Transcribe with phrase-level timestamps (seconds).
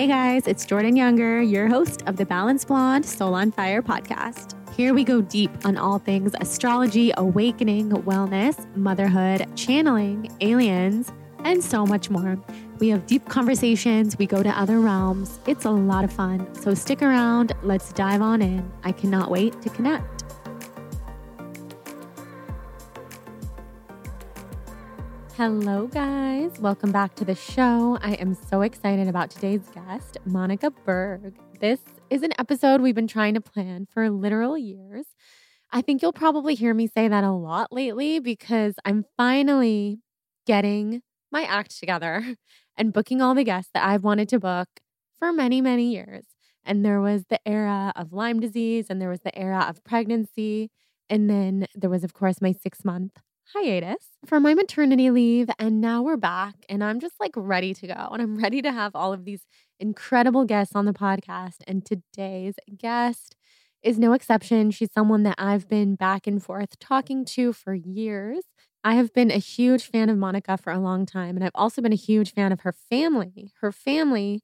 [0.00, 4.54] Hey guys, it's Jordan Younger, your host of the Balanced Blonde Soul on Fire podcast.
[4.74, 11.12] Here we go deep on all things astrology, awakening, wellness, motherhood, channeling, aliens,
[11.44, 12.38] and so much more.
[12.78, 15.38] We have deep conversations, we go to other realms.
[15.46, 16.48] It's a lot of fun.
[16.54, 18.72] So stick around, let's dive on in.
[18.82, 20.19] I cannot wait to connect.
[25.40, 26.60] Hello, guys.
[26.60, 27.96] Welcome back to the show.
[28.02, 31.34] I am so excited about today's guest, Monica Berg.
[31.60, 35.06] This is an episode we've been trying to plan for literal years.
[35.72, 40.00] I think you'll probably hear me say that a lot lately because I'm finally
[40.46, 41.00] getting
[41.32, 42.36] my act together
[42.76, 44.68] and booking all the guests that I've wanted to book
[45.18, 46.26] for many, many years.
[46.66, 50.70] And there was the era of Lyme disease, and there was the era of pregnancy.
[51.08, 53.12] And then there was, of course, my six month
[53.54, 55.48] hiatus for my maternity leave.
[55.58, 58.08] And now we're back, and I'm just like ready to go.
[58.12, 59.42] And I'm ready to have all of these
[59.78, 61.56] incredible guests on the podcast.
[61.66, 63.36] And today's guest
[63.82, 64.70] is no exception.
[64.70, 68.44] She's someone that I've been back and forth talking to for years.
[68.84, 71.82] I have been a huge fan of Monica for a long time, and I've also
[71.82, 73.52] been a huge fan of her family.
[73.60, 74.42] Her family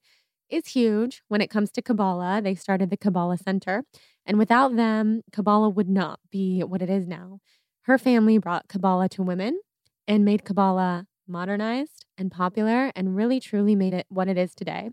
[0.51, 2.41] is huge when it comes to Kabbalah.
[2.43, 3.85] They started the Kabbalah Center,
[4.27, 7.41] and without them, Kabbalah would not be what it is now.
[7.87, 9.61] Her family brought Kabbalah to women
[10.09, 14.91] and made Kabbalah modernized and popular and really truly made it what it is today.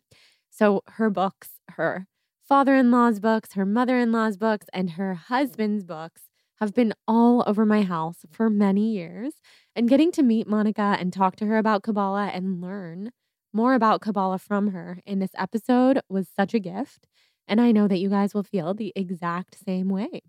[0.52, 2.06] So her books, her
[2.48, 6.94] father in law's books, her mother in law's books, and her husband's books have been
[7.08, 9.34] all over my house for many years.
[9.76, 13.10] And getting to meet Monica and talk to her about Kabbalah and learn
[13.52, 17.08] more about Kabbalah from her in this episode was such a gift.
[17.48, 20.22] And I know that you guys will feel the exact same way.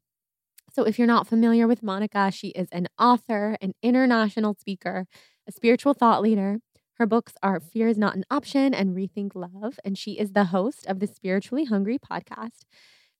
[0.74, 5.06] So, if you're not familiar with Monica, she is an author, an international speaker,
[5.46, 6.58] a spiritual thought leader.
[6.94, 10.46] Her books are Fear is Not an Option and Rethink Love, and she is the
[10.46, 12.62] host of the Spiritually Hungry podcast.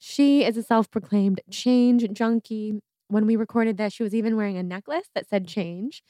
[0.00, 2.80] She is a self proclaimed change junkie.
[3.06, 6.02] When we recorded this, she was even wearing a necklace that said change.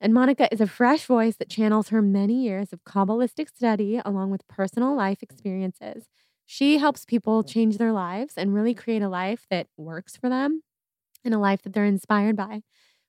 [0.00, 4.30] And Monica is a fresh voice that channels her many years of Kabbalistic study along
[4.30, 6.06] with personal life experiences.
[6.46, 10.62] She helps people change their lives and really create a life that works for them
[11.26, 12.62] in a life that they're inspired by.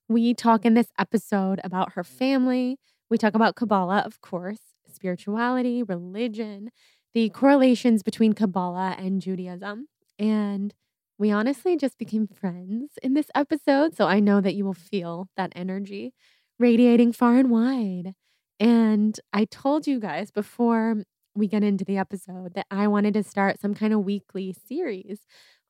[0.10, 2.78] We talk in this episode about her family.
[3.10, 4.60] We talk about Kabbalah, of course,
[4.92, 6.72] spirituality, religion,
[7.14, 9.88] the correlations between Kabbalah and Judaism.
[10.20, 10.74] And
[11.18, 13.96] we honestly just became friends in this episode.
[13.96, 16.14] So I know that you will feel that energy
[16.60, 18.14] radiating far and wide.
[18.60, 21.04] And I told you guys before
[21.36, 25.20] we get into the episode that I wanted to start some kind of weekly series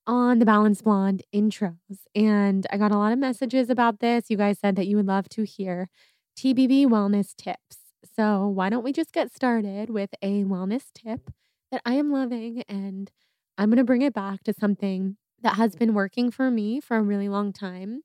[0.07, 1.75] on the Balanced Blonde intros.
[2.16, 4.25] And I got a lot of messages about this.
[4.29, 5.90] You guys said that you would love to hear
[6.38, 7.78] TBB wellness tips.
[8.16, 11.29] So, why don't we just get started with a wellness tip
[11.72, 12.63] that I am loving?
[12.69, 13.12] And
[13.57, 16.97] I'm going to bring it back to something that has been working for me for
[16.97, 18.01] a really long time.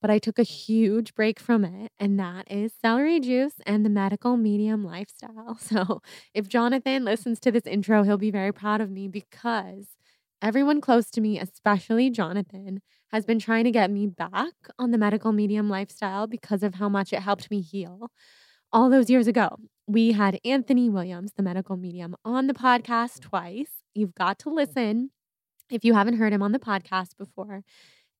[0.00, 3.90] But I took a huge break from it, and that is celery juice and the
[3.90, 5.58] medical medium lifestyle.
[5.60, 6.02] So,
[6.34, 9.88] if Jonathan listens to this intro, he'll be very proud of me because
[10.42, 12.80] Everyone close to me, especially Jonathan,
[13.12, 16.88] has been trying to get me back on the medical medium lifestyle because of how
[16.88, 18.10] much it helped me heal.
[18.72, 19.56] All those years ago,
[19.86, 23.82] we had Anthony Williams, the medical medium, on the podcast twice.
[23.94, 25.10] You've got to listen
[25.70, 27.62] if you haven't heard him on the podcast before.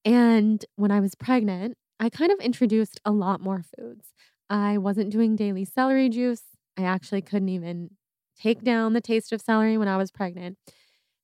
[0.05, 4.13] And when I was pregnant, I kind of introduced a lot more foods.
[4.51, 6.43] I wasn't doing daily celery juice.
[6.77, 7.91] I actually couldn't even
[8.39, 10.59] take down the taste of celery when I was pregnant.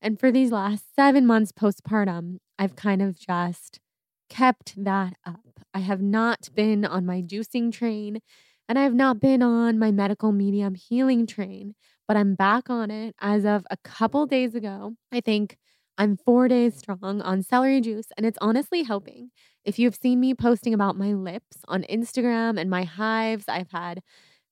[0.00, 3.81] And for these last seven months postpartum, I've kind of just
[4.28, 5.60] kept that up.
[5.75, 8.20] I have not been on my juicing train
[8.69, 11.75] and I have not been on my medical medium healing train,
[12.08, 14.94] but I'm back on it as of a couple days ago.
[15.12, 15.56] I think
[15.99, 19.31] I'm four days strong on celery juice, and it's honestly helping.
[19.64, 24.02] If you've seen me posting about my lips on Instagram and my hives, I've had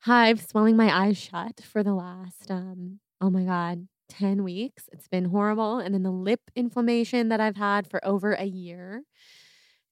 [0.01, 4.89] hives swelling my eyes shut for the last, um, oh my God, 10 weeks.
[4.93, 5.79] It's been horrible.
[5.79, 9.03] And then the lip inflammation that I've had for over a year.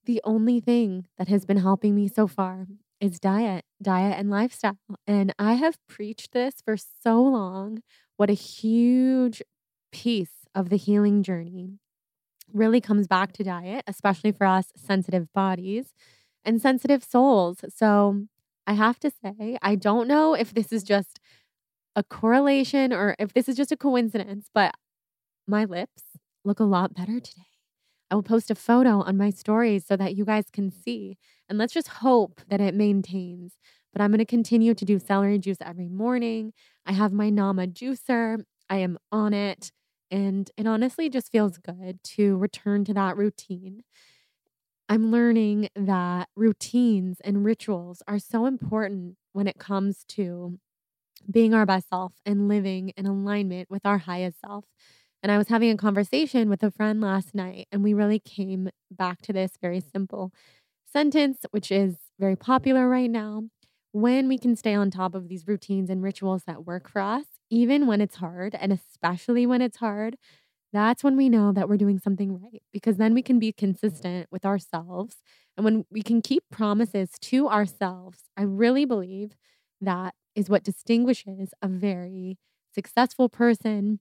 [0.05, 2.67] The only thing that has been helping me so far
[2.99, 4.77] is diet, diet and lifestyle.
[5.07, 7.81] And I have preached this for so long.
[8.17, 9.41] What a huge
[9.91, 11.79] piece of the healing journey
[12.51, 15.93] really comes back to diet, especially for us sensitive bodies
[16.45, 17.63] and sensitive souls.
[17.69, 18.25] So
[18.65, 21.19] I have to say, I don't know if this is just
[21.95, 24.73] a correlation or if this is just a coincidence, but
[25.47, 26.03] my lips
[26.43, 27.43] look a lot better today.
[28.09, 31.17] I will post a photo on my stories so that you guys can see.
[31.49, 33.53] And let's just hope that it maintains.
[33.91, 36.53] But I'm going to continue to do celery juice every morning.
[36.85, 38.43] I have my Nama juicer.
[38.69, 39.71] I am on it.
[40.11, 43.83] And it honestly just feels good to return to that routine.
[44.89, 50.59] I'm learning that routines and rituals are so important when it comes to
[51.29, 54.65] being our best self and living in alignment with our highest self.
[55.21, 58.69] And I was having a conversation with a friend last night, and we really came
[58.91, 60.31] back to this very simple
[60.91, 63.43] sentence, which is very popular right now.
[63.91, 67.25] When we can stay on top of these routines and rituals that work for us,
[67.49, 70.17] even when it's hard, and especially when it's hard,
[70.71, 74.27] that's when we know that we're doing something right because then we can be consistent
[74.31, 75.17] with ourselves.
[75.55, 79.31] And when we can keep promises to ourselves, I really believe
[79.81, 82.37] that is what distinguishes a very
[82.73, 83.99] successful person,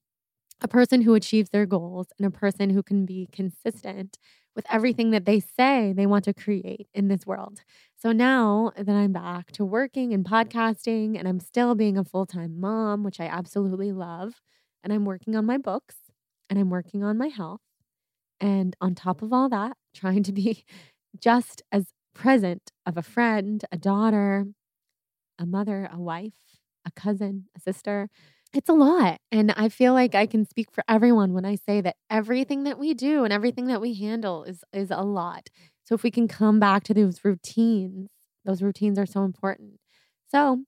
[0.61, 4.19] a person who achieves their goals, and a person who can be consistent
[4.55, 7.61] with everything that they say they want to create in this world.
[7.97, 12.27] So now that I'm back to working and podcasting, and I'm still being a full
[12.27, 14.35] time mom, which I absolutely love,
[14.85, 15.97] and I'm working on my books
[16.51, 17.61] and I'm working on my health.
[18.41, 20.65] And on top of all that, trying to be
[21.21, 24.47] just as present of a friend, a daughter,
[25.43, 26.35] a mother, a wife,
[26.87, 28.09] a cousin, a sister.
[28.55, 29.19] It's a lot.
[29.31, 32.79] And I feel like I can speak for everyone when I say that everything that
[32.79, 35.49] we do and everything that we handle is is a lot.
[35.85, 38.09] So if we can come back to those routines,
[38.45, 39.81] those routines are so important.
[40.31, 40.65] So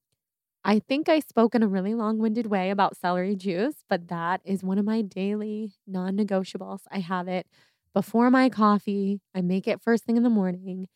[0.65, 4.41] I think I spoke in a really long winded way about celery juice, but that
[4.45, 6.81] is one of my daily non negotiables.
[6.91, 7.47] I have it
[7.95, 10.89] before my coffee, I make it first thing in the morning.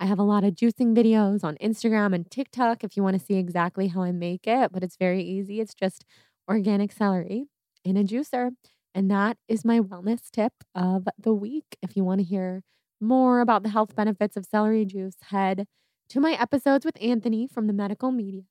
[0.00, 3.24] I have a lot of juicing videos on Instagram and TikTok if you want to
[3.24, 5.60] see exactly how I make it, but it's very easy.
[5.60, 6.04] It's just
[6.48, 7.46] organic celery
[7.84, 8.50] in a juicer.
[8.94, 11.76] And that is my wellness tip of the week.
[11.82, 12.62] If you want to hear
[13.00, 15.66] more about the health benefits of celery juice, head
[16.10, 18.46] to my episodes with Anthony from the Medical Medium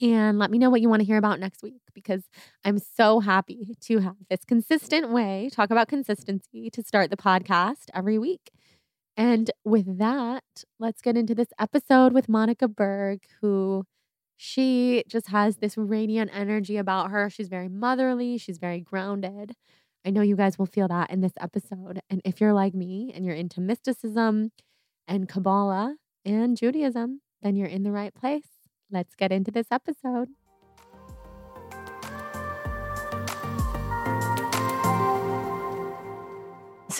[0.00, 2.22] and let me know what you want to hear about next week because
[2.64, 7.84] I'm so happy to have this consistent way, talk about consistency to start the podcast
[7.94, 8.50] every week.
[9.20, 13.84] And with that, let's get into this episode with Monica Berg, who
[14.38, 17.28] she just has this radiant energy about her.
[17.28, 19.52] She's very motherly, she's very grounded.
[20.06, 22.00] I know you guys will feel that in this episode.
[22.08, 24.52] And if you're like me and you're into mysticism
[25.06, 28.48] and Kabbalah and Judaism, then you're in the right place.
[28.90, 30.30] Let's get into this episode.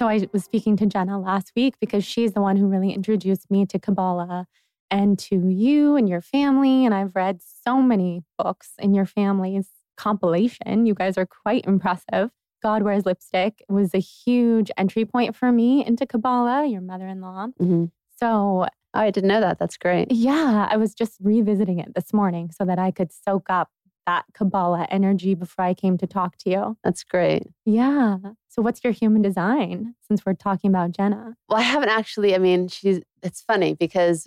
[0.00, 3.50] So I was speaking to Jenna last week because she's the one who really introduced
[3.50, 4.46] me to Kabbalah
[4.90, 6.86] and to you and your family.
[6.86, 10.86] And I've read so many books in your family's compilation.
[10.86, 12.30] You guys are quite impressive.
[12.62, 17.20] God Wears Lipstick was a huge entry point for me into Kabbalah, your mother in
[17.20, 17.48] law.
[17.60, 17.84] Mm-hmm.
[18.18, 19.58] So Oh, I didn't know that.
[19.58, 20.10] That's great.
[20.10, 23.70] Yeah, I was just revisiting it this morning so that I could soak up
[24.10, 26.76] that Kabbalah energy before I came to talk to you.
[26.82, 27.44] That's great.
[27.64, 28.16] Yeah.
[28.48, 31.36] So, what's your human design since we're talking about Jenna?
[31.48, 32.34] Well, I haven't actually.
[32.34, 34.26] I mean, she's, it's funny because,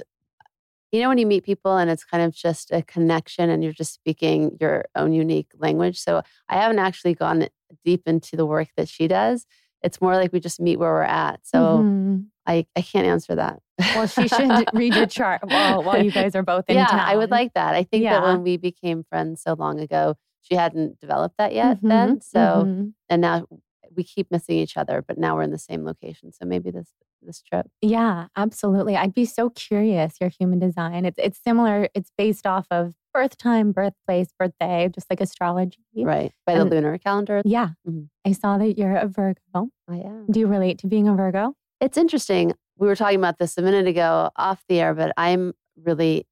[0.93, 3.73] you know, when you meet people and it's kind of just a connection and you're
[3.73, 5.99] just speaking your own unique language.
[5.99, 7.49] So, I haven't actually gone
[7.83, 9.45] deep into the work that she does.
[9.83, 11.41] It's more like we just meet where we're at.
[11.43, 12.21] So, mm-hmm.
[12.45, 13.59] I, I can't answer that.
[13.95, 16.99] Well, she should read your chart while, while you guys are both in yeah, town.
[16.99, 17.73] I would like that.
[17.73, 18.13] I think yeah.
[18.13, 22.21] that when we became friends so long ago, she hadn't developed that yet mm-hmm, then.
[22.21, 22.89] So, mm-hmm.
[23.09, 23.47] and now
[23.95, 26.31] we keep missing each other, but now we're in the same location.
[26.31, 26.89] So maybe this
[27.21, 27.67] this trip.
[27.81, 28.97] Yeah, absolutely.
[28.97, 31.05] I'd be so curious your human design.
[31.05, 31.89] It's it's similar.
[31.93, 35.79] It's based off of birth time, birthplace, birthday, just like astrology.
[35.95, 36.33] Right.
[36.45, 37.41] By and, the lunar calendar.
[37.45, 37.69] Yeah.
[37.88, 38.05] Mm-hmm.
[38.25, 39.69] I saw that you're a Virgo.
[39.88, 40.25] I am.
[40.29, 41.55] Do you relate to being a Virgo?
[41.79, 42.53] It's interesting.
[42.77, 46.27] We were talking about this a minute ago off the air, but I'm really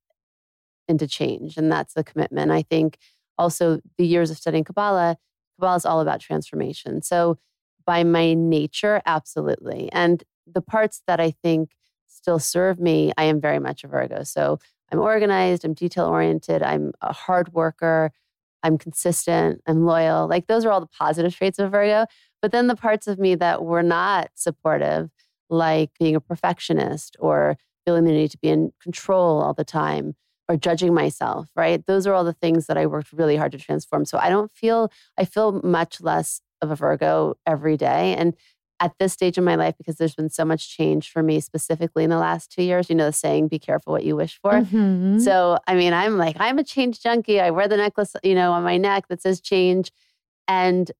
[0.88, 2.52] into change, and that's a commitment.
[2.52, 2.98] I think
[3.38, 5.18] also the years of studying Kabbalah,
[5.60, 7.02] Kabbalah is all about transformation.
[7.02, 7.38] So
[7.86, 9.90] by my nature, absolutely.
[9.92, 11.72] And the parts that I think
[12.08, 14.24] still serve me, I am very much a Virgo.
[14.24, 14.60] So
[14.92, 18.12] I'm organized, I'm detail oriented, I'm a hard worker,
[18.64, 20.28] I'm consistent, I'm loyal.
[20.28, 22.06] Like those are all the positive traits of Virgo.
[22.42, 25.10] But then the parts of me that were not supportive,
[25.50, 30.16] like being a perfectionist or feeling the need to be in control all the time
[30.48, 31.86] or judging myself, right?
[31.86, 34.06] Those are all the things that I worked really hard to transform.
[34.06, 38.16] So I don't feel, I feel much less of a Virgo every day.
[38.16, 38.36] And
[38.82, 42.04] at this stage in my life, because there's been so much change for me specifically
[42.04, 44.54] in the last two years, you know, the saying, be careful what you wish for.
[44.54, 45.20] Mm-hmm.
[45.20, 47.40] So, I mean, I'm like, I'm a change junkie.
[47.40, 49.92] I wear the necklace, you know, on my neck that says change.
[50.48, 50.92] And,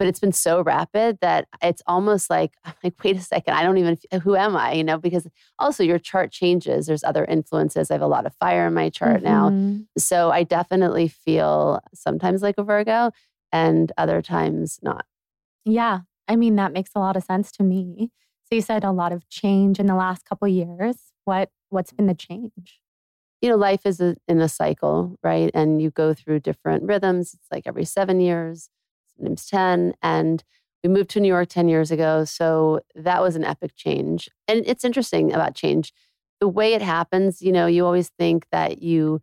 [0.00, 3.62] but it's been so rapid that it's almost like, I'm like, wait a second, I
[3.62, 4.72] don't even, who am I?
[4.72, 5.28] You know, because
[5.60, 6.88] also your chart changes.
[6.88, 7.92] There's other influences.
[7.92, 9.50] I have a lot of fire in my chart now.
[9.50, 9.86] Mhm.
[9.96, 13.12] So I definitely feel sometimes like a Virgo
[13.52, 15.06] and other times not.
[15.64, 16.00] Yeah.
[16.28, 18.10] I mean, that makes a lot of sense to me.
[18.44, 20.96] So you said a lot of change in the last couple years.
[21.24, 22.80] What what's been the change?
[23.40, 25.50] you know, life is a, in a cycle, right?
[25.54, 27.34] And you go through different rhythms.
[27.34, 28.68] It's like every seven years,
[29.16, 29.94] sometimes 10.
[30.02, 30.44] And
[30.84, 32.24] we moved to New York 10 years ago.
[32.24, 34.28] So that was an epic change.
[34.46, 35.92] And it's interesting about change.
[36.40, 39.22] The way it happens, you know, you always think that you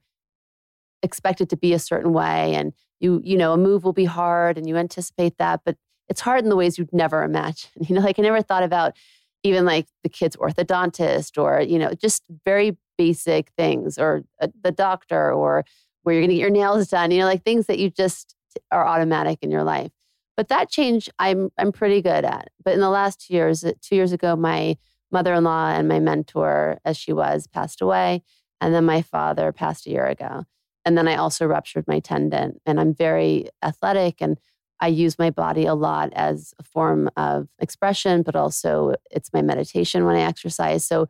[1.04, 4.06] expect it to be a certain way and you, you know, a move will be
[4.06, 5.78] hard and you anticipate that, but
[6.10, 7.70] it's hard in the ways you'd never imagine.
[7.88, 8.96] You know, like I never thought about
[9.44, 14.72] even like the kid's orthodontist or, you know, just very basic things or uh, the
[14.72, 15.64] doctor or
[16.04, 18.36] where you're going to get your nails done, you know, like things that you just
[18.72, 19.92] are automatic in your life.
[20.36, 22.50] But that change I'm I'm pretty good at.
[22.64, 24.78] But in the last two years, uh, two years ago, my
[25.12, 28.24] mother-in-law and my mentor, as she was, passed away.
[28.62, 30.46] And then my father passed a year ago.
[30.88, 32.62] And then I also ruptured my tendon.
[32.66, 34.40] And I'm very athletic and
[34.80, 39.42] I use my body a lot as a form of expression, but also it's my
[39.42, 40.86] meditation when I exercise.
[40.86, 41.10] So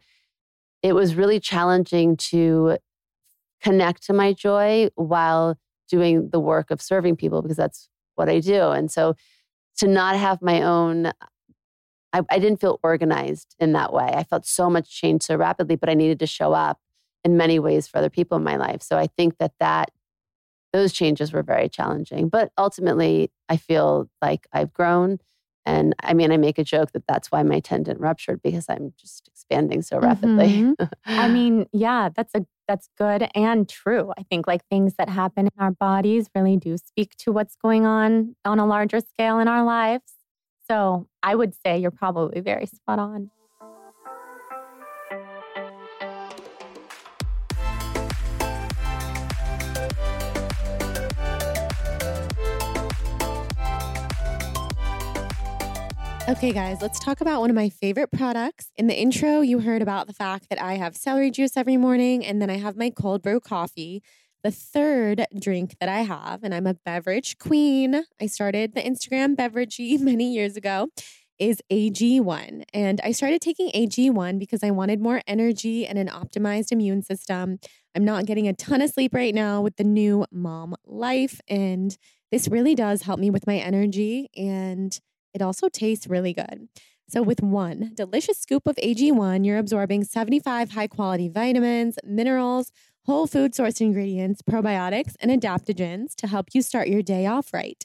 [0.82, 2.80] it was really challenging to
[3.62, 8.40] connect to my joy while doing the work of serving people because that's what I
[8.40, 8.72] do.
[8.72, 9.16] And so
[9.78, 11.12] to not have my own,
[12.14, 14.08] I, didn't feel organized in that way.
[14.08, 16.80] I felt so much change so rapidly, but I needed to show up
[17.24, 18.82] in many ways for other people in my life.
[18.82, 19.92] So I think that that
[20.74, 22.30] those changes were very challenging.
[22.30, 25.20] But ultimately, I feel like I've grown.
[25.66, 28.94] And I mean, I make a joke that that's why my tendon ruptured because I'm
[28.98, 30.48] just expanding so rapidly.
[30.48, 30.90] Mhm.
[31.08, 34.12] I mean, yeah, that's a that's good and true.
[34.18, 37.86] I think like things that happen in our bodies really do speak to what's going
[37.86, 40.14] on on a larger scale in our lives.
[40.70, 43.32] So I would say you're probably very spot on.
[56.30, 58.70] Okay, guys, let's talk about one of my favorite products.
[58.76, 62.26] In the intro, you heard about the fact that I have celery juice every morning
[62.26, 64.04] and then I have my cold brew coffee.
[64.44, 69.38] The third drink that I have, and I'm a beverage queen, I started the Instagram
[69.38, 70.90] beveragey many years ago,
[71.40, 72.64] is AG1.
[72.74, 77.58] And I started taking AG1 because I wanted more energy and an optimized immune system.
[77.96, 81.40] I'm not getting a ton of sleep right now with the new mom life.
[81.48, 81.98] And
[82.34, 85.00] this really does help me with my energy and
[85.38, 86.68] it also tastes really good.
[87.08, 92.72] So, with one delicious scoop of AG1, you're absorbing 75 high quality vitamins, minerals,
[93.06, 97.82] whole food source ingredients, probiotics, and adaptogens to help you start your day off right.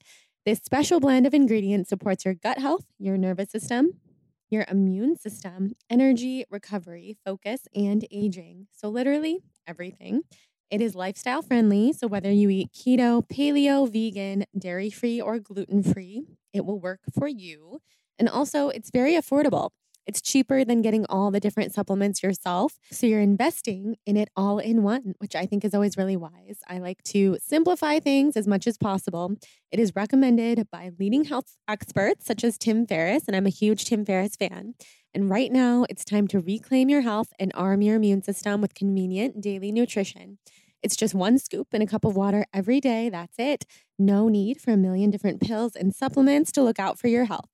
[0.47, 4.01] This special blend of ingredients supports your gut health, your nervous system,
[4.49, 8.67] your immune system, energy, recovery, focus, and aging.
[8.73, 10.23] So, literally everything.
[10.71, 11.93] It is lifestyle friendly.
[11.93, 17.01] So, whether you eat keto, paleo, vegan, dairy free, or gluten free, it will work
[17.19, 17.81] for you.
[18.19, 19.71] And also, it's very affordable.
[20.07, 22.75] It's cheaper than getting all the different supplements yourself.
[22.91, 26.59] So you're investing in it all in one, which I think is always really wise.
[26.69, 29.35] I like to simplify things as much as possible.
[29.71, 33.85] It is recommended by leading health experts such as Tim Ferriss, and I'm a huge
[33.85, 34.75] Tim Ferriss fan.
[35.15, 38.75] And right now, it's time to reclaim your health and arm your immune system with
[38.75, 40.39] convenient daily nutrition.
[40.83, 43.09] It's just one scoop in a cup of water every day.
[43.09, 43.65] That's it.
[43.99, 47.49] No need for a million different pills and supplements to look out for your health.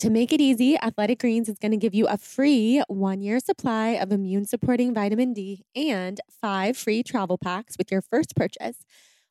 [0.00, 3.40] To make it easy, Athletic Greens is going to give you a free one year
[3.40, 8.84] supply of immune supporting vitamin D and five free travel packs with your first purchase.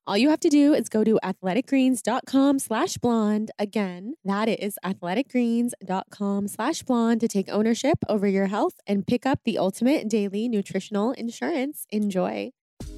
[0.07, 3.51] All you have to do is go to athleticgreens.com slash blonde.
[3.57, 9.39] Again, that is athleticgreens.com slash blonde to take ownership over your health and pick up
[9.45, 11.85] the ultimate daily nutritional insurance.
[11.91, 12.51] Enjoy.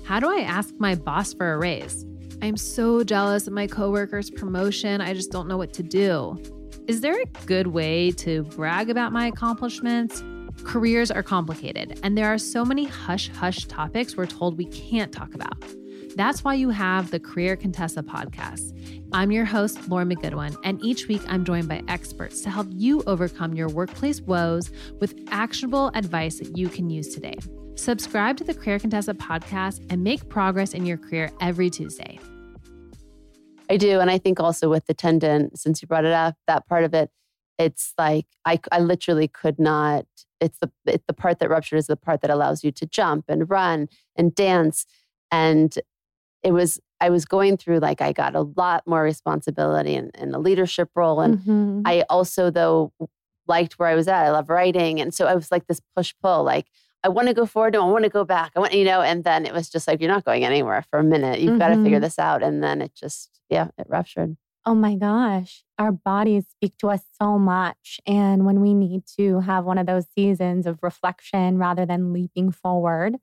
[0.08, 2.06] How do I ask my boss for a raise?
[2.42, 5.02] I'm so jealous of my coworker's promotion.
[5.02, 6.42] I just don't know what to do.
[6.88, 10.24] Is there a good way to brag about my accomplishments?
[10.64, 15.12] Careers are complicated, and there are so many hush hush topics we're told we can't
[15.12, 15.62] talk about.
[16.16, 18.72] That's why you have the Career Contessa podcast.
[19.12, 23.04] I'm your host, Lauren McGoodwin, and each week I'm joined by experts to help you
[23.08, 24.72] overcome your workplace woes
[25.02, 27.36] with actionable advice that you can use today.
[27.78, 32.20] Subscribe to the Career Contessa podcast and make progress in your career every Tuesday.
[33.70, 34.00] I do.
[34.00, 36.94] And I think also with the tendon, since you brought it up, that part of
[36.94, 37.12] it,
[37.60, 40.06] it's like I, I literally could not.
[40.42, 43.26] It's the it's the part that ruptured is the part that allows you to jump
[43.28, 44.86] and run and dance.
[45.32, 45.74] And
[46.44, 50.34] it was I was going through like I got a lot more responsibility and, and
[50.36, 51.22] a leadership role.
[51.22, 51.82] And Mhm.
[51.86, 52.92] I also though
[53.48, 54.26] liked where I was at.
[54.26, 55.00] I love writing.
[55.00, 56.68] And so I was like this push pull, like
[57.04, 57.74] I want to go forward.
[57.74, 58.52] No, I want to go back.
[58.56, 61.00] I want, you know, and then it was just like, you're not going anywhere for
[61.00, 61.40] a minute.
[61.40, 62.02] You've got to figure mm-hmm.
[62.02, 62.44] this out.
[62.44, 64.36] And then it just, yeah, it ruptured.
[64.66, 68.02] Oh my gosh, our bodies speak to us so much.
[68.06, 72.52] And when we need to have one of those seasons of reflection rather than leaping
[72.52, 73.16] forward,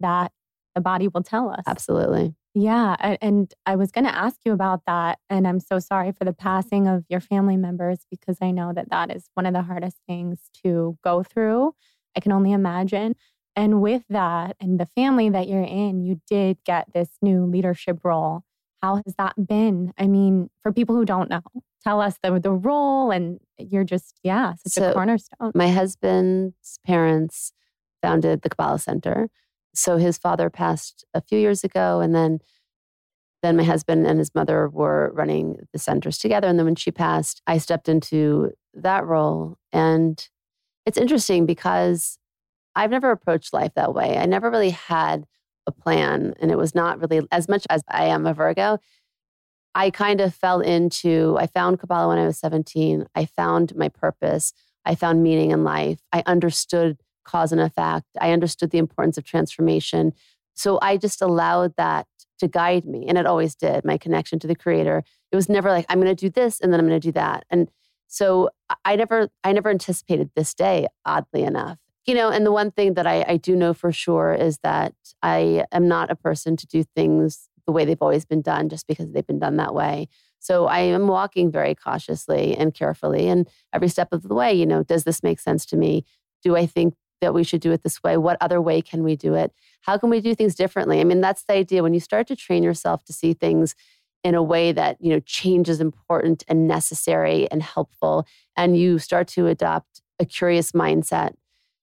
[0.00, 0.32] that
[0.74, 1.62] the body will tell us.
[1.66, 2.34] Absolutely.
[2.54, 3.16] Yeah.
[3.22, 5.18] And I was going to ask you about that.
[5.30, 8.90] And I'm so sorry for the passing of your family members because I know that
[8.90, 11.74] that is one of the hardest things to go through.
[12.16, 13.14] I can only imagine.
[13.54, 17.98] And with that and the family that you're in, you did get this new leadership
[18.02, 18.42] role.
[18.82, 19.92] How has that been?
[19.98, 21.42] I mean, for people who don't know,
[21.84, 25.52] tell us the, the role and you're just, yeah, such a cornerstone.
[25.54, 27.52] My husband's parents
[28.00, 29.28] founded the Kabbalah Center.
[29.74, 32.40] So his father passed a few years ago, and then
[33.42, 36.46] then my husband and his mother were running the centers together.
[36.46, 39.56] And then when she passed, I stepped into that role.
[39.72, 40.28] And
[40.86, 42.18] it's interesting because
[42.74, 44.16] I've never approached life that way.
[44.16, 45.26] I never really had
[45.66, 48.78] a plan, and it was not really as much as I am a Virgo.
[49.74, 53.06] I kind of fell into, I found Kabbalah when I was 17.
[53.14, 54.52] I found my purpose.
[54.84, 56.00] I found meaning in life.
[56.12, 58.06] I understood cause and effect.
[58.20, 60.12] I understood the importance of transformation.
[60.54, 62.06] So I just allowed that
[62.40, 63.06] to guide me.
[63.06, 63.84] And it always did.
[63.84, 65.04] My connection to the creator.
[65.30, 67.12] It was never like, I'm going to do this and then I'm going to do
[67.12, 67.44] that.
[67.48, 67.70] And
[68.12, 68.50] so
[68.84, 71.78] I- never, I never anticipated this day, oddly enough.
[72.04, 74.92] You know, and the one thing that I, I do know for sure is that
[75.22, 78.86] I am not a person to do things the way they've always been done just
[78.86, 80.08] because they've been done that way.
[80.40, 83.28] So I am walking very cautiously and carefully.
[83.28, 86.04] And every step of the way, you know, does this make sense to me?
[86.42, 88.18] Do I think that we should do it this way?
[88.18, 89.52] What other way can we do it?
[89.82, 91.00] How can we do things differently?
[91.00, 91.82] I mean, that's the idea.
[91.82, 93.74] When you start to train yourself to see things
[94.24, 98.98] in a way that, you know, change is important and necessary and helpful, and you
[98.98, 101.34] start to adopt a curious mindset.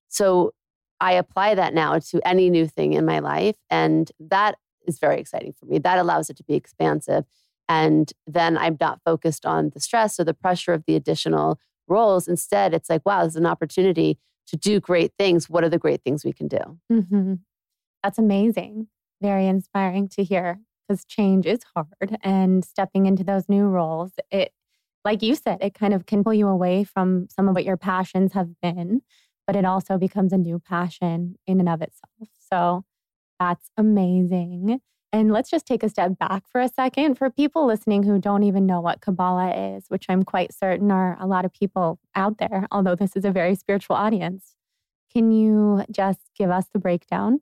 [0.08, 0.52] So
[1.00, 3.56] I apply that now to any new thing in my life.
[3.70, 5.78] And that is very exciting for me.
[5.78, 7.24] That allows it to be expansive.
[7.68, 12.26] And then I'm not focused on the stress or the pressure of the additional roles.
[12.26, 15.48] Instead, it's like, wow, this is an opportunity to do great things.
[15.48, 16.78] What are the great things we can do?
[16.90, 17.34] hmm
[18.02, 18.88] That's amazing.
[19.22, 24.52] Very inspiring to hear because change is hard and stepping into those new roles, it,
[25.04, 27.76] like you said, it kind of can pull you away from some of what your
[27.76, 29.00] passions have been,
[29.46, 32.28] but it also becomes a new passion in and of itself.
[32.50, 32.84] So
[33.38, 34.80] that's amazing.
[35.12, 38.42] And let's just take a step back for a second for people listening who don't
[38.42, 42.38] even know what Kabbalah is, which I'm quite certain are a lot of people out
[42.38, 44.56] there, although this is a very spiritual audience.
[45.12, 47.40] Can you just give us the breakdown?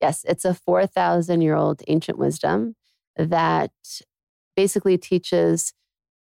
[0.00, 2.74] Yes, it's a 4,000 year old ancient wisdom
[3.16, 3.70] that
[4.56, 5.72] basically teaches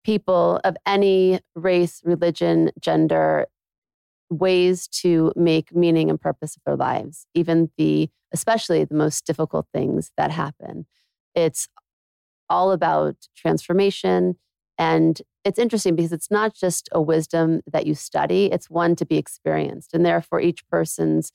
[0.05, 3.47] people of any race, religion, gender,
[4.31, 9.67] ways to make meaning and purpose of their lives, even the, especially the most difficult
[9.73, 10.87] things that happen.
[11.35, 11.69] It's
[12.49, 14.37] all about transformation.
[14.79, 19.07] And it's interesting because it's not just a wisdom that you study, it's one to
[19.07, 19.95] be experienced.
[19.95, 21.33] And therefore, each person's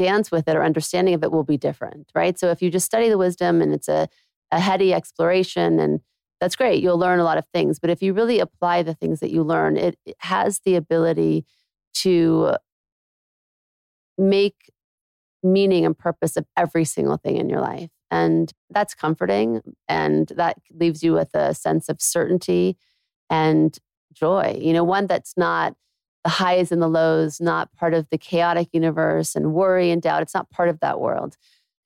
[0.00, 2.38] dance with it or understanding of it will be different, right?
[2.38, 4.08] So if you just study the wisdom and it's a,
[4.50, 6.00] a heady exploration, and
[6.40, 7.78] that's great, you'll learn a lot of things.
[7.78, 11.44] But if you really apply the things that you learn, it, it has the ability
[11.96, 12.56] to
[14.16, 14.72] make
[15.42, 17.90] meaning and purpose of every single thing in your life.
[18.10, 19.60] And that's comforting.
[19.86, 22.78] And that leaves you with a sense of certainty
[23.28, 23.78] and
[24.14, 24.58] joy.
[24.60, 25.74] You know, one that's not
[26.24, 30.22] the highs and the lows, not part of the chaotic universe and worry and doubt.
[30.22, 31.36] It's not part of that world.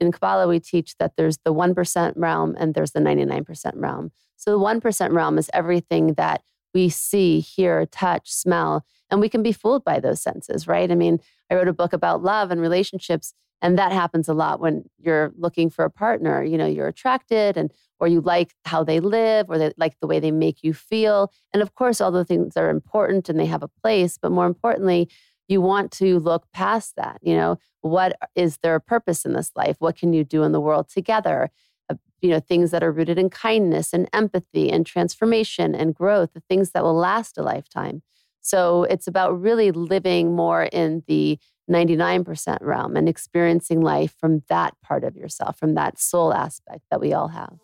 [0.00, 4.10] In Kabbalah, we teach that there's the 1% realm and there's the 99% realm.
[4.36, 6.42] So the 1% realm is everything that
[6.74, 10.90] we see, hear, touch, smell, and we can be fooled by those senses, right?
[10.90, 11.20] I mean,
[11.54, 13.32] I wrote a book about love and relationships.
[13.62, 16.42] And that happens a lot when you're looking for a partner.
[16.42, 20.06] You know, you're attracted and or you like how they live or they like the
[20.06, 21.32] way they make you feel.
[21.52, 24.18] And of course, all the things are important and they have a place.
[24.20, 25.08] But more importantly,
[25.48, 27.18] you want to look past that.
[27.22, 29.76] You know, what is their purpose in this life?
[29.78, 31.50] What can you do in the world together?
[31.88, 36.32] Uh, you know, things that are rooted in kindness and empathy and transformation and growth,
[36.34, 38.02] the things that will last a lifetime.
[38.44, 41.38] So it's about really living more in the
[41.70, 47.00] 99% realm and experiencing life from that part of yourself, from that soul aspect that
[47.00, 47.63] we all have.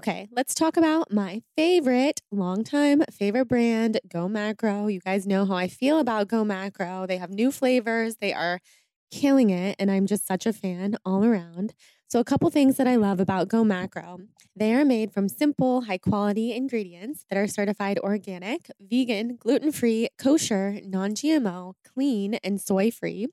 [0.00, 4.86] Okay, let's talk about my favorite, longtime favorite brand, Go Macro.
[4.86, 7.06] You guys know how I feel about Go Macro.
[7.06, 8.60] They have new flavors, they are
[9.10, 11.74] killing it, and I'm just such a fan all around.
[12.08, 14.20] So, a couple things that I love about Go Macro
[14.56, 20.08] they are made from simple, high quality ingredients that are certified organic, vegan, gluten free,
[20.18, 23.26] kosher, non GMO, clean, and soy free.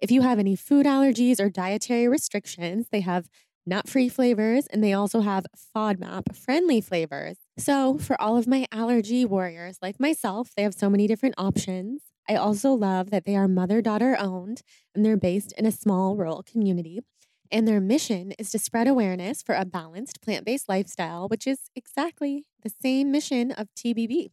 [0.00, 3.28] If you have any food allergies or dietary restrictions, they have
[3.66, 7.36] nut free flavors, and they also have FODMAP friendly flavors.
[7.58, 12.02] So, for all of my allergy warriors like myself, they have so many different options.
[12.28, 14.62] I also love that they are mother daughter owned
[14.94, 17.00] and they're based in a small rural community.
[17.52, 21.70] And their mission is to spread awareness for a balanced plant based lifestyle, which is
[21.76, 24.30] exactly the same mission of TBB.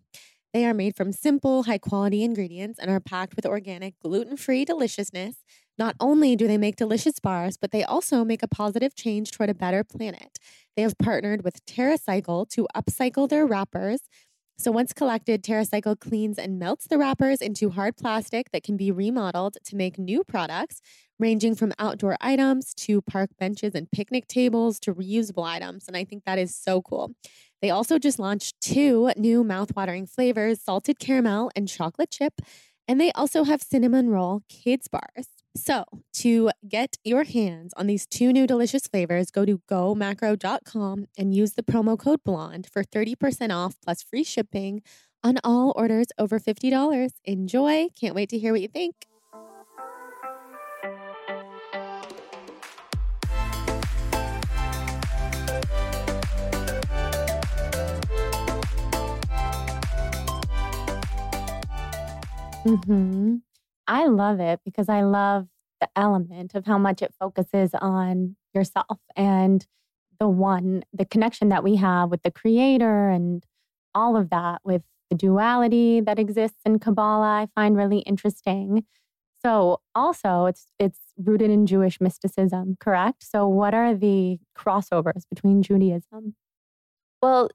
[0.53, 4.65] They are made from simple, high quality ingredients and are packed with organic, gluten free
[4.65, 5.37] deliciousness
[5.77, 9.49] not only do they make delicious bars, but they also make a positive change toward
[9.49, 10.37] a better planet.
[10.75, 14.01] They have partnered with TerraCycle to upcycle their wrappers.
[14.57, 18.91] So once collected, TerraCycle cleans and melts the wrappers into hard plastic that can be
[18.91, 20.79] remodeled to make new products,
[21.19, 25.87] ranging from outdoor items to park benches and picnic tables to reusable items.
[25.87, 27.11] And I think that is so cool.
[27.61, 32.33] They also just launched two new mouthwatering flavors salted caramel and chocolate chip.
[32.87, 35.42] And they also have cinnamon roll kids bars.
[35.55, 41.35] So, to get your hands on these two new delicious flavors, go to gomacro.com and
[41.35, 44.81] use the promo code BLONDE for 30% off plus free shipping
[45.23, 47.09] on all orders over $50.
[47.25, 47.87] Enjoy.
[47.99, 49.05] Can't wait to hear what you think.
[62.65, 63.35] Mm-hmm.
[63.87, 65.47] I love it because I love
[65.81, 69.65] the element of how much it focuses on yourself and
[70.19, 73.45] the one, the connection that we have with the creator and
[73.93, 78.85] all of that with the duality that exists in Kabbalah, I find really interesting.
[79.43, 83.23] So also it's it's rooted in Jewish mysticism, correct?
[83.23, 86.35] So what are the crossovers between Judaism?
[87.21, 87.49] Well,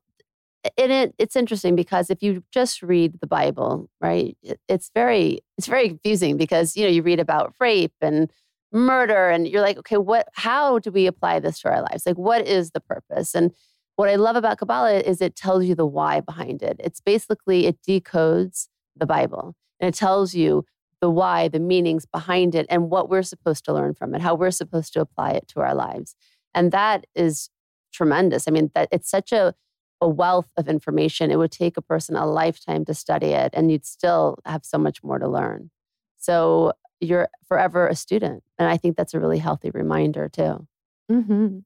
[0.76, 5.40] and it, it's interesting because if you just read the Bible, right, it, it's very
[5.56, 8.30] it's very confusing because you know you read about rape and
[8.72, 10.28] murder, and you're like, okay, what?
[10.34, 12.04] How do we apply this to our lives?
[12.06, 13.34] Like, what is the purpose?
[13.34, 13.52] And
[13.96, 16.76] what I love about Kabbalah is it tells you the why behind it.
[16.78, 20.64] It's basically it decodes the Bible and it tells you
[21.00, 24.34] the why, the meanings behind it, and what we're supposed to learn from it, how
[24.34, 26.16] we're supposed to apply it to our lives,
[26.54, 27.50] and that is
[27.92, 28.48] tremendous.
[28.48, 29.54] I mean, that it's such a
[30.00, 31.30] a wealth of information.
[31.30, 34.78] It would take a person a lifetime to study it, and you'd still have so
[34.78, 35.70] much more to learn.
[36.16, 38.42] So you're forever a student.
[38.58, 40.66] And I think that's a really healthy reminder, too.
[41.10, 41.58] Mm-hmm.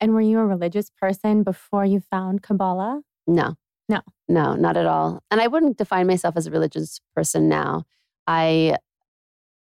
[0.00, 3.02] And were you a religious person before you found Kabbalah?
[3.26, 3.54] No.
[3.88, 4.00] No.
[4.28, 5.22] No, not at all.
[5.30, 7.84] And I wouldn't define myself as a religious person now.
[8.26, 8.76] I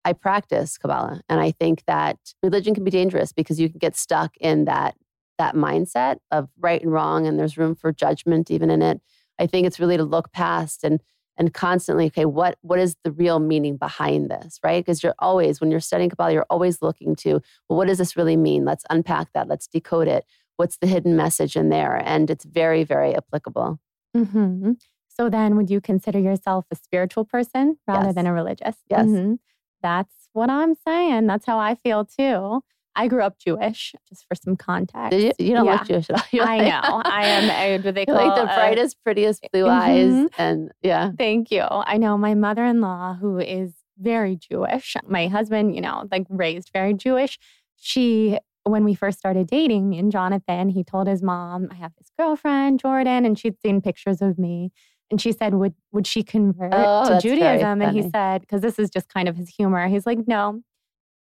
[0.05, 1.21] I practice Kabbalah.
[1.27, 4.95] And I think that religion can be dangerous because you can get stuck in that
[5.39, 9.01] that mindset of right and wrong and there's room for judgment even in it
[9.39, 11.01] i think it's really to look past and
[11.39, 14.85] and constantly okay what what is the real meaning behind this right?
[14.85, 18.15] Because you're always when you're studying kabbalah you're always looking to well what does this
[18.15, 18.65] really mean?
[18.65, 19.47] Let's unpack that.
[19.47, 20.25] Let's decode it.
[20.57, 21.95] What's the hidden message in there?
[22.05, 23.79] And it's very very applicable.
[24.15, 24.71] Mm-hmm.
[25.07, 28.15] so then would you consider yourself a spiritual person rather yes.
[28.15, 28.75] than a religious?
[28.89, 29.05] Yes.
[29.05, 29.35] Mm-hmm.
[29.81, 31.25] that's what i'm saying.
[31.27, 32.61] That's how i feel too
[32.99, 35.17] I grew up Jewish, just for some context.
[35.17, 35.31] You?
[35.39, 35.53] you?
[35.53, 35.73] don't yeah.
[35.75, 36.25] look Jewish at all.
[36.31, 37.01] You're I like, know.
[37.05, 37.83] I am.
[37.83, 40.25] what they call like the brightest, prettiest blue mm-hmm.
[40.25, 41.11] eyes, and yeah.
[41.17, 41.63] Thank you.
[41.69, 44.97] I know my mother-in-law, who is very Jewish.
[45.07, 47.39] My husband, you know, like raised very Jewish.
[47.77, 51.93] She, when we first started dating, me and Jonathan, he told his mom, "I have
[51.97, 54.73] this girlfriend, Jordan," and she'd seen pictures of me.
[55.09, 58.77] And she said, "Would would she convert oh, to Judaism?" And he said, because this
[58.77, 59.87] is just kind of his humor.
[59.87, 60.61] He's like, "No,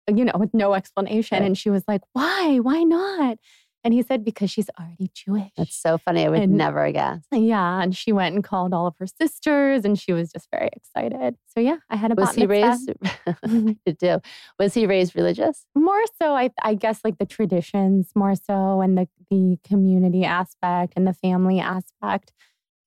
[0.07, 1.39] you know, with no explanation.
[1.39, 1.45] Right.
[1.45, 2.57] And she was like, why?
[2.61, 3.37] Why not?
[3.85, 5.51] And he said, because she's already Jewish.
[5.57, 6.25] That's so funny.
[6.25, 7.19] I would And- never guess.
[7.33, 7.81] yeah.
[7.81, 11.35] And she went and called all of her sisters and she was just very excited.
[11.47, 12.93] So yeah, I had a Was he raised?
[13.27, 14.21] I did too.
[14.57, 15.65] Was he raised religious?
[15.75, 20.93] more so I, I guess like the traditions more so and the, the community aspect
[20.95, 22.31] and the family aspect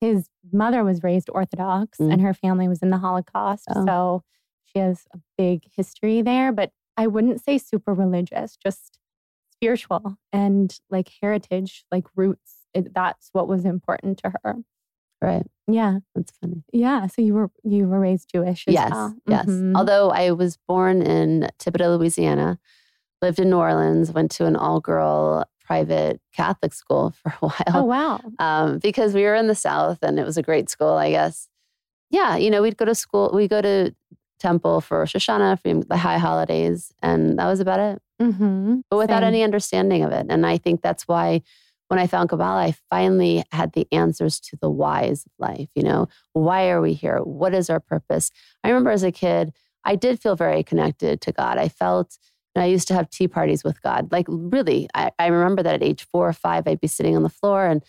[0.01, 2.13] his mother was raised orthodox Mm.
[2.13, 3.85] and her family was in the holocaust Oh.
[3.85, 4.23] so
[4.65, 8.99] she has a big history there but i wouldn't say super religious just
[9.53, 14.55] spiritual and like heritage like roots it, that's what was important to her
[15.19, 15.47] Right.
[15.67, 16.63] yeah That's funny.
[16.71, 18.91] yeah so you were you were raised jewish as yes.
[18.91, 19.45] well Yes.
[19.47, 19.75] Mhm.
[19.75, 22.59] Although I was born in Thibodaux, Louisiana,
[23.23, 27.73] lived in New Orleans, went to an all girl private Catholic school for a while.
[27.73, 30.93] oh wow um, because we were in the South and it was a great school,
[30.93, 31.49] I guess.
[32.11, 33.93] Yeah, you know, we'd go to school, we go to
[34.39, 38.01] temple for Rosh Hashanah, for the high holidays, and that was about it.
[38.21, 38.79] mm-hmm.
[38.89, 39.27] But without Same.
[39.27, 40.27] any understanding of it.
[40.29, 41.41] And I think that's why
[41.87, 45.69] when I found Kabbalah, I finally had the answers to the whys of life.
[45.73, 47.19] You know, why are we here?
[47.19, 48.29] What is our purpose?
[48.63, 49.53] I remember as a kid,
[49.85, 51.57] I did feel very connected to God.
[51.57, 52.17] I felt,
[52.53, 54.11] and I used to have tea parties with God.
[54.11, 57.23] Like, really, I, I remember that at age four or five, I'd be sitting on
[57.23, 57.81] the floor and,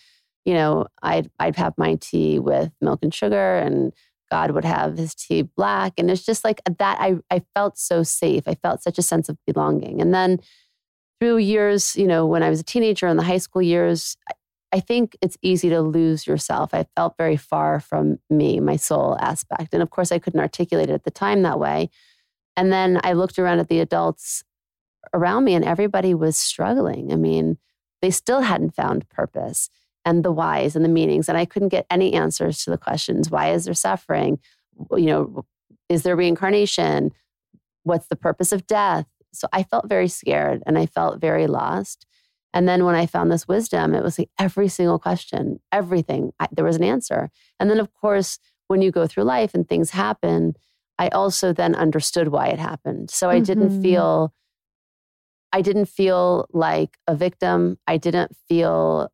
[0.45, 3.93] you know, I'd, I'd have my tea with milk and sugar and
[4.31, 5.95] God would have his tea black.
[5.99, 6.99] And it's just like that.
[7.01, 8.45] I, I felt so safe.
[8.47, 10.01] I felt such a sense of belonging.
[10.01, 10.41] And then
[11.21, 14.35] through years, you know, when I was a teenager in the high school years, I,
[14.71, 16.75] I think it's easy to lose yourself.
[16.75, 19.73] I felt very far from me, my soul aspect.
[19.73, 21.89] And of course, I couldn't articulate it at the time that way.
[22.57, 24.45] And then I looked around at the adults
[25.15, 27.13] around me, and everybody was struggling.
[27.13, 27.57] I mean,
[28.03, 29.71] they still hadn't found purpose
[30.09, 31.29] and the whys and the meanings.
[31.29, 34.39] And I couldn't get any answers to the questions why is there suffering?
[34.97, 35.45] You know,
[35.91, 37.13] is there reincarnation?
[37.83, 39.07] What's the purpose of death?
[39.35, 42.07] So I felt very scared and I felt very lost.
[42.55, 46.49] And then when I found this wisdom, it was like every single question, everything, I,
[46.51, 47.29] there was an answer.
[47.61, 50.55] And then, of course, when you go through life and things happen,
[50.99, 53.11] I also then understood why it happened.
[53.11, 53.83] So I didn't Mhm.
[53.83, 54.33] feel,
[55.53, 57.79] I didn't feel like a victim.
[57.87, 59.11] I didn't feel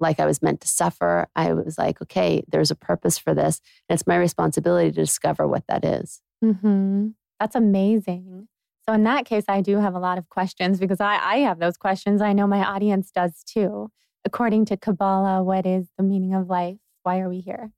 [0.00, 1.28] like I was meant to suffer.
[1.34, 3.60] I was like, okay, there's a purpose for this.
[3.88, 6.20] And it's my responsibility to discover what that is.
[6.42, 7.08] hmm
[7.40, 8.48] That's amazing.
[8.86, 11.58] So in that case, I do have a lot of questions because I, I have
[11.58, 12.22] those questions.
[12.22, 13.90] I know my audience does too.
[14.24, 16.78] According to Kabbalah, what is the meaning of life?
[17.02, 17.70] Why are we here?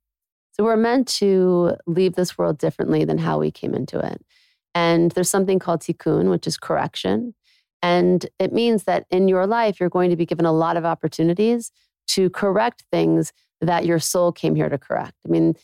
[0.53, 4.23] So we're meant to leave this world differently than how we came into it.
[4.75, 7.35] And there's something called tikkun, which is correction.
[7.83, 10.85] And it means that in your life, you're going to be given a lot of
[10.85, 11.73] opportunities
[12.15, 15.15] to correct things that your soul came here to correct.
[15.27, 15.55] I mean,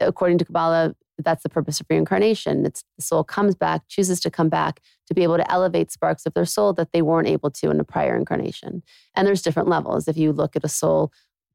[0.00, 2.66] according to Kabbalah, that's the purpose of reincarnation.
[2.66, 6.26] It's the soul comes back, chooses to come back to be able to elevate sparks
[6.26, 8.82] of their soul that they weren't able to in a prior incarnation.
[9.14, 10.08] And there's different levels.
[10.08, 11.12] If you look at a soul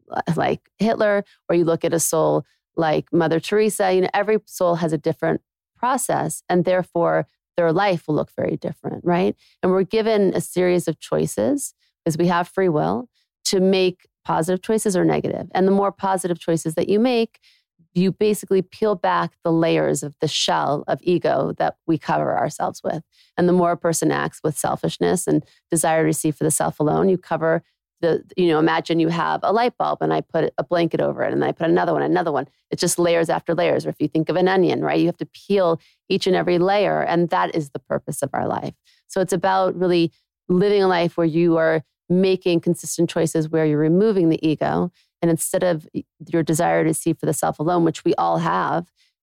[0.10, 4.40] uh, like Hitler, or you look at a soul like Mother Teresa, you know, every
[4.46, 5.42] soul has a different
[5.78, 9.36] process, and therefore their life will look very different, right?
[9.62, 13.10] And we're given a series of choices because we have free will
[13.46, 15.48] to make positive choices or negative.
[15.54, 17.40] And the more positive choices that you make,
[17.94, 22.82] you basically peel back the layers of the shell of ego that we cover ourselves
[22.84, 23.04] with.
[23.38, 26.80] And the more a person acts with selfishness and desire to receive for the self
[26.80, 27.64] alone, you cover
[28.02, 31.24] the, you know, imagine you have a light bulb and I put a blanket over
[31.24, 32.48] it and I put another one, another one.
[32.72, 33.86] It's just layers after layers.
[33.86, 35.80] Or if you think of an onion, right, you have to peel
[36.10, 37.04] each and every layer.
[37.04, 38.74] And that is the purpose of our life.
[39.08, 40.12] So it's about really
[40.50, 44.92] living a life where you are making consistent choices where you're removing the ego.
[45.22, 45.88] And instead of
[46.28, 48.92] your desire to see for the self alone, which we all have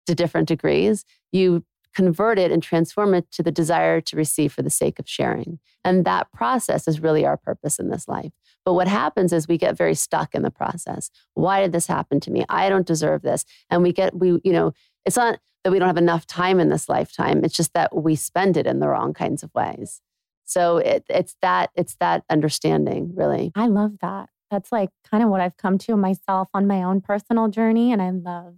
[0.06, 4.60] to different degrees, you convert it and transform it to the desire to receive for
[4.60, 5.58] the sake of sharing.
[5.82, 8.32] And that process is really our purpose in this life.
[8.66, 11.10] But what happens is we get very stuck in the process.
[11.32, 12.44] Why did this happen to me?
[12.50, 13.46] I don't deserve this.
[13.70, 14.72] And we get, we, you know,
[15.06, 17.42] it's not that we don't have enough time in this lifetime.
[17.44, 20.02] It's just that we spend it in the wrong kinds of ways.
[20.46, 23.52] So it, it's that, it's that understanding, really.
[23.54, 24.30] I love that.
[24.50, 27.92] That's like kind of what I've come to myself on my own personal journey.
[27.92, 28.54] And I love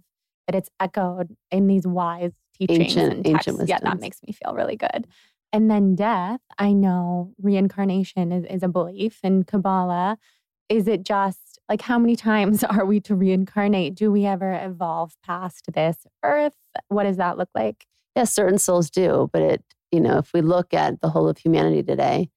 [0.47, 3.69] that it's echoed in these wise teachings Ancient- and ancient texts.
[3.69, 5.07] Yeah, that makes me feel really good.
[5.51, 10.17] And then death, I know reincarnation is, is a belief in Kabbalah.
[10.69, 13.95] Is it just like how many times are we to reincarnate?
[13.95, 16.55] Do we ever evolve past this earth?
[16.89, 17.87] What does that look like?
[18.15, 21.37] Yes, certain souls do, but it, you know, if we look at the whole of
[21.37, 22.29] humanity today,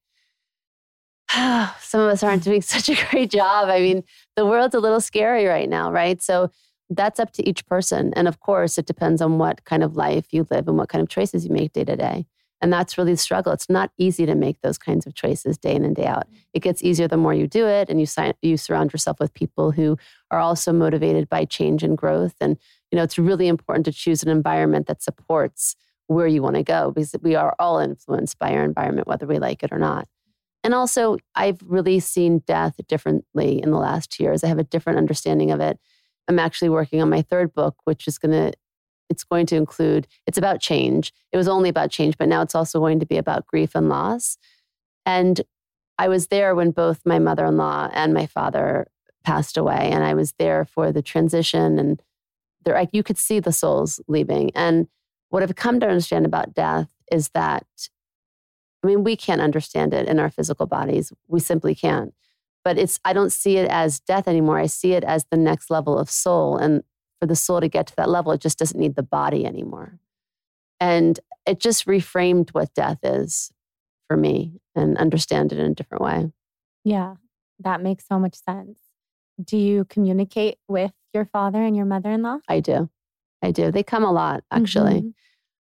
[1.79, 2.45] some of us aren't mm.
[2.45, 3.69] doing such a great job.
[3.69, 4.03] I mean,
[4.35, 6.21] the world's a little scary right now, right?
[6.21, 6.51] So
[6.89, 8.13] that's up to each person.
[8.15, 11.01] And of course, it depends on what kind of life you live and what kind
[11.01, 12.25] of choices you make day to day.
[12.61, 13.51] And that's really the struggle.
[13.51, 16.27] It's not easy to make those kinds of choices day in and day out.
[16.53, 19.33] It gets easier the more you do it and you, sign, you surround yourself with
[19.33, 19.97] people who
[20.31, 22.35] are also motivated by change and growth.
[22.39, 22.57] And,
[22.89, 25.75] you know, it's really important to choose an environment that supports
[26.13, 29.39] where you want to go because we are all influenced by our environment, whether we
[29.39, 30.07] like it or not.
[30.63, 34.43] And also, I've really seen death differently in the last two years.
[34.43, 35.77] I have a different understanding of it.
[36.27, 38.53] I'm actually working on my third book, which is going to
[39.09, 41.13] it's going to include it's about change.
[41.31, 43.89] It was only about change, but now it's also going to be about grief and
[43.89, 44.37] loss.
[45.05, 45.41] And
[45.99, 48.87] I was there when both my mother-in-law and my father
[49.23, 51.77] passed away, and I was there for the transition.
[51.77, 52.01] And
[52.63, 54.51] there, like, you could see the souls leaving.
[54.55, 54.87] And
[55.33, 57.65] what I've come to understand about death is that
[58.83, 61.11] I mean, we can't understand it in our physical bodies.
[61.27, 62.13] We simply can't.
[62.63, 64.59] But it's I don't see it as death anymore.
[64.59, 66.57] I see it as the next level of soul.
[66.57, 66.83] And
[67.19, 69.97] for the soul to get to that level, it just doesn't need the body anymore.
[70.79, 73.51] And it just reframed what death is
[74.07, 76.31] for me and understand it in a different way.
[76.83, 77.15] Yeah,
[77.59, 78.77] that makes so much sense.
[79.43, 82.37] Do you communicate with your father and your mother in law?
[82.47, 82.91] I do.
[83.43, 83.71] I do.
[83.71, 85.01] They come a lot, actually.
[85.01, 85.09] Mm-hmm.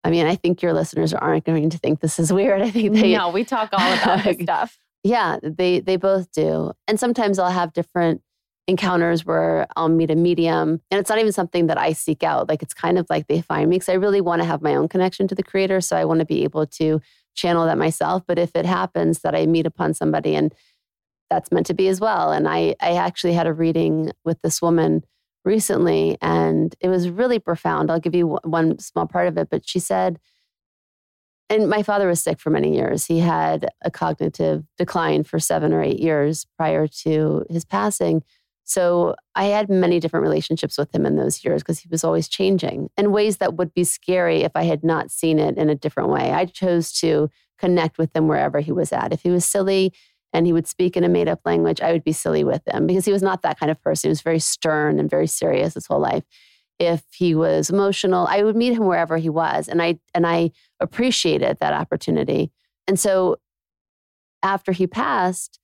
[0.03, 2.61] I mean, I think your listeners aren't going to think this is weird.
[2.61, 4.77] I think they No, we talk all about this stuff.
[5.03, 6.73] Yeah, they they both do.
[6.87, 8.21] And sometimes I'll have different
[8.67, 12.47] encounters where I'll meet a medium and it's not even something that I seek out.
[12.47, 14.75] Like it's kind of like they find me because I really want to have my
[14.75, 15.81] own connection to the creator.
[15.81, 17.01] So I want to be able to
[17.33, 18.23] channel that myself.
[18.27, 20.53] But if it happens that I meet upon somebody and
[21.29, 22.31] that's meant to be as well.
[22.31, 25.03] And I I actually had a reading with this woman
[25.43, 27.89] recently and it was really profound.
[27.89, 30.19] I'll give you one small part of it, but she said,
[31.49, 33.05] and my father was sick for many years.
[33.05, 38.23] He had a cognitive decline for seven or eight years prior to his passing.
[38.63, 42.29] So I had many different relationships with him in those years because he was always
[42.29, 45.75] changing in ways that would be scary if I had not seen it in a
[45.75, 46.31] different way.
[46.31, 49.11] I chose to connect with him wherever he was at.
[49.11, 49.91] If he was silly,
[50.33, 52.87] and he would speak in a made up language, I would be silly with him
[52.87, 54.07] because he was not that kind of person.
[54.07, 56.23] He was very stern and very serious his whole life.
[56.79, 59.67] If he was emotional, I would meet him wherever he was.
[59.67, 62.51] And I and I appreciated that opportunity.
[62.87, 63.37] And so
[64.41, 65.59] after he passed,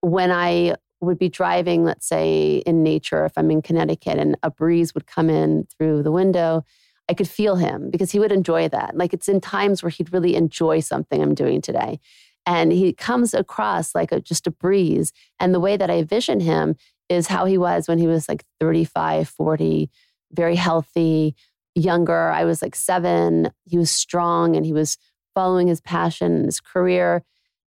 [0.00, 4.50] when I would be driving, let's say in nature, if I'm in Connecticut and a
[4.50, 6.64] breeze would come in through the window,
[7.08, 8.96] I could feel him because he would enjoy that.
[8.96, 12.00] Like it's in times where he'd really enjoy something I'm doing today
[12.46, 15.12] and he comes across like a, just a breeze.
[15.40, 16.76] And the way that I vision him
[17.08, 19.90] is how he was when he was like 35, 40,
[20.32, 21.34] very healthy,
[21.74, 22.30] younger.
[22.30, 23.50] I was like seven.
[23.64, 24.96] He was strong and he was
[25.34, 27.22] following his passion and his career.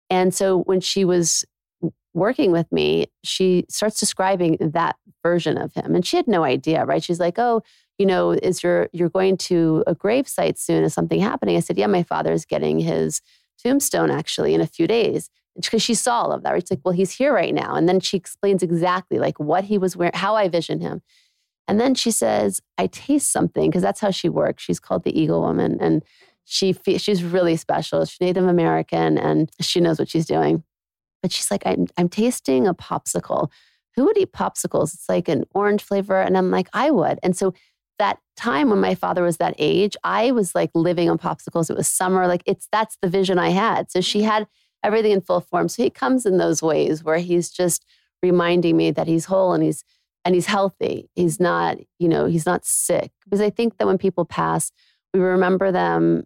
[0.09, 1.45] And so when she was
[2.13, 5.95] working with me, she starts describing that version of him.
[5.95, 7.03] And she had no idea, right?
[7.03, 7.63] She's like, oh,
[7.97, 10.83] you know, is your you're going to a grave site soon?
[10.83, 11.57] Is something happening?
[11.57, 13.21] I said, yeah, my father's getting his
[13.63, 16.55] tombstone actually in a few days because she saw all of that.
[16.55, 17.75] It's like, well, he's here right now.
[17.75, 21.01] And then she explains exactly like what he was wearing, how I vision him.
[21.67, 24.63] And then she says, I taste something because that's how she works.
[24.63, 25.77] She's called the Eagle Woman.
[25.79, 26.03] And
[26.45, 28.03] she she's really special.
[28.05, 30.63] She's Native American and she knows what she's doing.
[31.21, 33.49] But she's like, I'm, I'm tasting a popsicle.
[33.95, 34.93] Who would eat popsicles?
[34.93, 36.19] It's like an orange flavor.
[36.19, 37.19] And I'm like, I would.
[37.23, 37.53] And so
[37.99, 41.69] that time when my father was that age, I was like living on popsicles.
[41.69, 42.27] It was summer.
[42.27, 43.91] Like it's that's the vision I had.
[43.91, 44.29] So she mm-hmm.
[44.29, 44.47] had
[44.83, 45.69] everything in full form.
[45.69, 47.85] So he comes in those ways where he's just
[48.21, 49.83] reminding me that he's whole and he's
[50.25, 51.09] and he's healthy.
[51.15, 53.11] He's not, you know, he's not sick.
[53.25, 54.71] Because I think that when people pass,
[55.13, 56.23] we remember them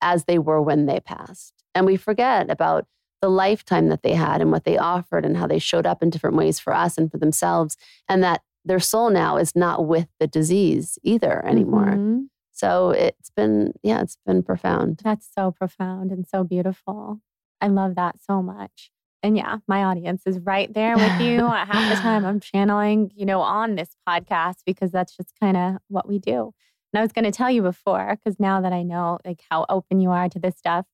[0.00, 1.52] as they were when they passed.
[1.74, 2.86] And we forget about
[3.20, 6.10] the lifetime that they had and what they offered and how they showed up in
[6.10, 7.76] different ways for us and for themselves.
[8.08, 11.86] And that their soul now is not with the disease either anymore.
[11.86, 12.20] Mm-hmm.
[12.52, 15.00] So it's been, yeah, it's been profound.
[15.02, 17.20] That's so profound and so beautiful.
[17.60, 18.90] I love that so much.
[19.24, 21.46] And yeah, my audience is right there with you.
[21.46, 25.76] Half the time I'm channeling, you know, on this podcast because that's just kind of
[25.88, 26.52] what we do.
[26.92, 29.66] And I was going to tell you before, because now that I know like how
[29.68, 30.86] open you are to this stuff,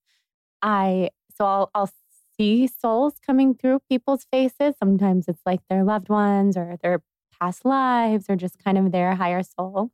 [0.63, 1.91] I, so I'll, I'll
[2.39, 4.77] see souls coming through people's faces.
[4.79, 7.03] Sometimes it's like their loved ones or their
[7.41, 9.91] past lives or just kind of their higher soul.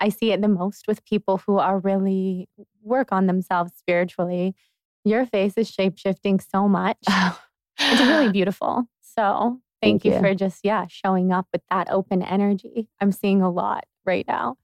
[0.00, 2.48] I see it the most with people who are really
[2.82, 4.54] work on themselves spiritually.
[5.04, 6.98] Your face is shape shifting so much.
[7.78, 8.84] it's really beautiful.
[9.00, 12.88] So thank, thank you, you for just, yeah, showing up with that open energy.
[13.00, 14.56] I'm seeing a lot right now.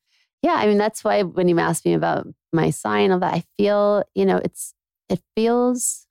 [0.42, 0.54] Yeah.
[0.54, 4.04] I mean, that's why when you asked me about my sign, of that, I feel,
[4.14, 4.74] you know, it's,
[5.08, 6.06] it feels,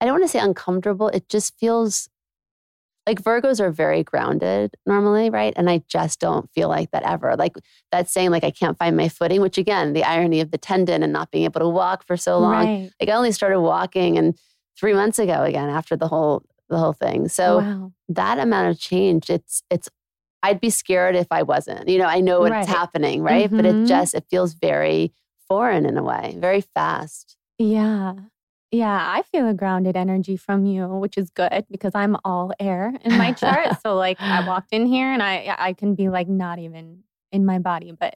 [0.00, 1.08] I don't want to say uncomfortable.
[1.08, 2.08] It just feels
[3.06, 5.52] like Virgos are very grounded normally, right?
[5.56, 7.34] And I just don't feel like that ever.
[7.36, 7.54] Like
[7.90, 11.02] that's saying like I can't find my footing, which again, the irony of the tendon
[11.02, 12.66] and not being able to walk for so long.
[12.66, 12.90] Right.
[13.00, 14.38] Like I only started walking and
[14.78, 17.28] three months ago again after the whole the whole thing.
[17.28, 17.92] So wow.
[18.10, 19.88] that amount of change, it's it's
[20.42, 21.88] I'd be scared if I wasn't.
[21.88, 22.66] You know, I know what's Right.
[22.66, 23.50] happening, right?
[23.50, 23.86] But it Mhm.
[23.88, 25.12] just it feels very
[25.48, 27.36] foreign in a way, very fast.
[27.58, 28.14] Yeah.
[28.72, 32.92] Yeah, I feel a grounded energy from you, which is good because I'm all air
[33.04, 33.68] in my chart.
[33.82, 37.00] so like I walked in here and I I can be like not even
[37.32, 38.14] in my body, but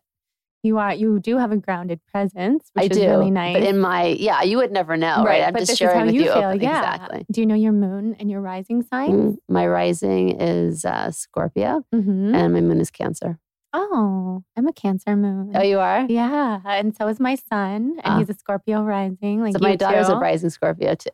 [0.62, 3.08] you are you do have a grounded presence, which I is do.
[3.08, 3.54] really nice.
[3.54, 5.42] But in my yeah, you would never know, right?
[5.42, 6.32] I'm but just sharing with you you.
[6.32, 6.54] feel.
[6.54, 6.78] Yeah.
[6.78, 7.26] Exactly.
[7.32, 9.10] Do you know your moon and your rising sign?
[9.10, 13.38] Mm, My rising is uh, Scorpio hmm and my moon is Cancer.
[13.76, 15.50] Oh, I'm a Cancer moon.
[15.54, 16.06] Oh, you are?
[16.08, 18.18] Yeah, and so is my son, and Ah.
[18.18, 19.42] he's a Scorpio rising.
[19.42, 20.12] Like so my daughter's too.
[20.14, 21.10] a rising Scorpio too.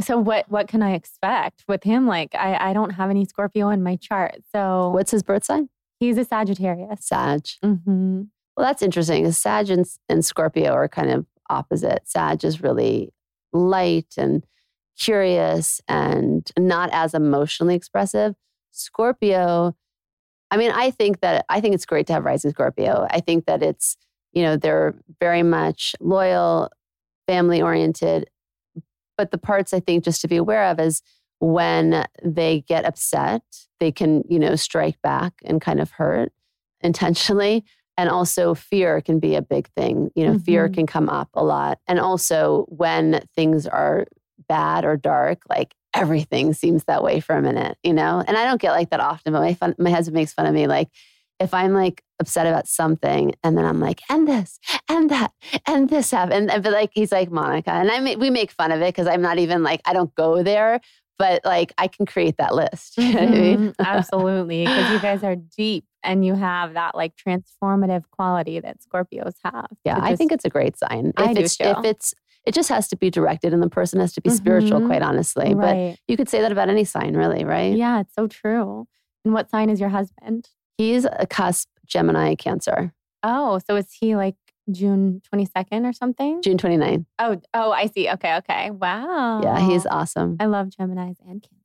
[0.00, 2.06] So what what can I expect with him?
[2.06, 5.68] Like I I don't have any Scorpio in my chart, so What's his birth sign?
[5.98, 7.06] he's a Sagittarius.
[7.06, 7.46] Sag.
[7.62, 8.22] hmm
[8.56, 9.24] Well, that's interesting.
[9.24, 12.00] 'cause Sag and, and Scorpio are kind of opposite.
[12.06, 13.12] Sag is really
[13.54, 14.44] light and
[14.98, 18.34] curious and not as emotionally expressive.
[18.72, 19.74] Scorpio,
[20.52, 23.06] I mean, I think that I think it's great to have rising Scorpio.
[23.10, 23.96] I think that it's,
[24.32, 26.70] you know, they're very much loyal,
[27.26, 28.28] family oriented.
[29.16, 31.00] But the parts I think just to be aware of is
[31.38, 33.42] when they get upset,
[33.80, 36.32] they can, you know, strike back and kind of hurt
[36.82, 37.64] intentionally
[37.96, 40.74] and also fear can be a big thing you know fear Mhm.
[40.74, 44.06] can come up a lot and also when things are
[44.48, 48.44] bad or dark like everything seems that way for a minute you know and i
[48.44, 50.88] don't get like that often but my fun, my husband makes fun of me like
[51.40, 55.32] if i'm like upset about something and then i'm like and this and that
[55.66, 58.72] and this happened and but like he's like monica and i ma- we make fun
[58.72, 60.80] of it because i'm not even like i don't go there
[61.18, 63.58] but like i can create that list you know what I mean?
[63.58, 68.78] Mhm, Absolutely, because you guys are deep and you have that like transformative quality that
[68.80, 69.68] Scorpios have.
[69.84, 71.12] Yeah, to I think it's a great sign.
[71.16, 71.64] If I do it's too.
[71.64, 72.14] if it's
[72.44, 74.86] it just has to be directed and the person has to be spiritual, Mhm.
[74.86, 75.54] quite honestly.
[75.54, 77.74] But you could say that about any sign, really, right?
[77.76, 78.86] Yeah, it's so true.
[79.24, 80.48] And what sign is your husband?
[80.78, 82.92] He's a cusp Gemini Cancer,
[83.24, 84.34] Oh, so is he like
[84.70, 86.42] June twenty second or something?
[86.42, 87.06] June 29.
[87.20, 88.08] Oh, oh, I see.
[88.10, 88.70] Okay, okay.
[88.72, 89.42] Wow.
[89.42, 90.36] Yeah, he's awesome.
[90.40, 91.58] I love Gemini's and Cancer.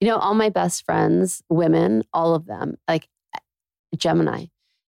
[0.00, 3.08] You know, all my best friends, women, all of them, like
[3.96, 4.46] Gemini.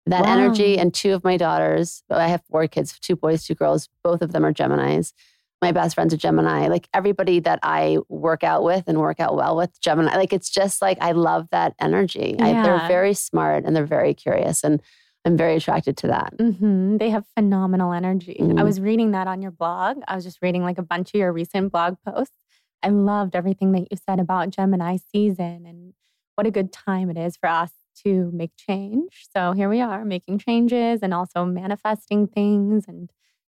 [0.06, 3.88] That energy, and two of my daughters, I have four kids, two boys, two girls,
[4.02, 5.12] both of them are Geminis.
[5.60, 6.66] My best friends are Gemini.
[6.66, 10.16] Like everybody that I work out with and work out well with, Gemini.
[10.16, 12.36] Like it's just like I love that energy.
[12.40, 14.82] I, they're very smart and they're very curious, and
[15.24, 16.34] I'm very attracted to that.
[16.36, 18.38] hmm They have phenomenal energy.
[18.40, 18.64] I Mhm.
[18.64, 19.98] was reading that on your blog.
[20.08, 22.36] I was just reading like a bunch of your recent blog posts.
[22.82, 25.92] I loved everything that you said about Gemini season and
[26.34, 27.70] what a good time it is for us
[28.04, 29.26] to make change.
[29.34, 33.10] So here we are making changes and also manifesting things and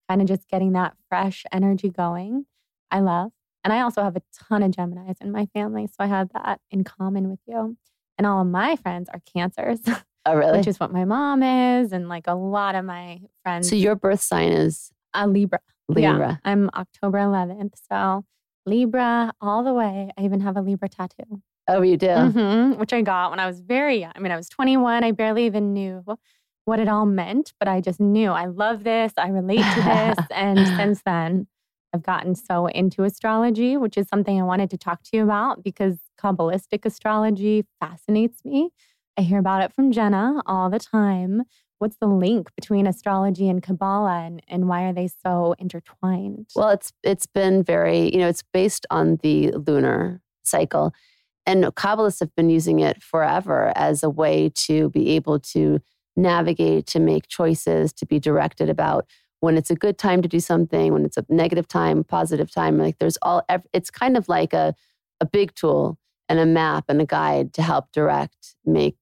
[0.09, 2.47] kind of just getting that fresh energy going.
[2.91, 3.33] I love.
[3.65, 5.87] And I also have a ton of Geminis in my family.
[5.87, 7.77] So I have that in common with you.
[8.17, 9.81] And all of my friends are cancers.
[10.25, 10.59] Oh, really?
[10.59, 13.69] which is what my mom is, and like a lot of my friends.
[13.69, 15.61] so your birth sign is a Libra.
[15.95, 16.41] Yeah, Libra.
[16.45, 18.25] I'm October 11th, so
[18.67, 20.11] Libra all the way.
[20.19, 22.07] I even have a Libra tattoo, Oh, you do.
[22.07, 24.13] Mhm, which I got when I was very young.
[24.15, 25.05] I mean, I was 21.
[25.05, 26.03] I barely even knew
[26.65, 29.13] what it all meant, but I just knew I love this.
[29.17, 31.47] I relate to this, and since then.
[31.95, 35.63] I've gotten so into astrology, which is something I wanted to talk to you about
[35.65, 38.69] because Kabbalistic astrology fascinates me.
[39.17, 41.45] I hear about it from Jenna all the time.
[41.79, 46.49] What's the link between astrology and Kabbalah and, and why are they so intertwined?
[46.55, 50.93] Well, it's it's been very, you know, it's based on the lunar cycle.
[51.49, 55.81] And Kabbalists have been using it forever as a way to be able to
[56.15, 59.07] navigate, to make choices, to be directed about
[59.41, 62.77] when it's a good time to do something, when it's a negative time, positive time.
[62.77, 63.43] Like there's all,
[63.73, 64.75] it's kind of like a,
[65.23, 68.97] a big tool and a map and a guide to help direct, make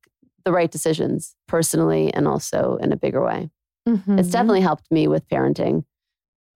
[0.45, 3.51] the right decisions personally and also in a bigger way.
[3.87, 4.33] It's Mhm.
[4.33, 5.85] definitely helped me with parenting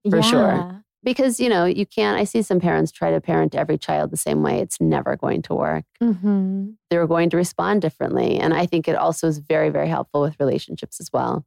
[0.09, 0.83] for sure.
[1.03, 4.17] Because you know you can't i see some parents try to parent every child the
[4.19, 6.77] same way it's never going to work Mhm.
[6.91, 10.37] they're going to respond differently and i think it also is very very helpful with
[10.39, 11.45] relationships as well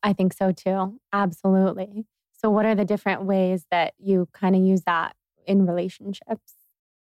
[0.00, 1.00] I think so too.
[1.12, 2.06] Absolutely.
[2.40, 5.16] So, what are the different ways that you kind of use that
[5.46, 6.52] in relationships?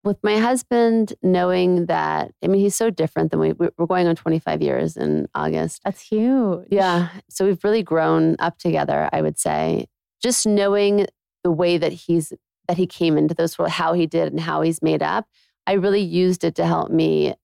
[0.05, 4.15] with my husband knowing that i mean he's so different than we- we're going on
[4.15, 6.69] 25 years in august That's huge.
[6.71, 9.87] yeah so we've really grown up together i would say
[10.23, 11.07] just knowing
[11.45, 12.33] the way that he's
[12.67, 15.27] that he came into this world how he did and how he's made up
[15.67, 17.35] I really used it to help me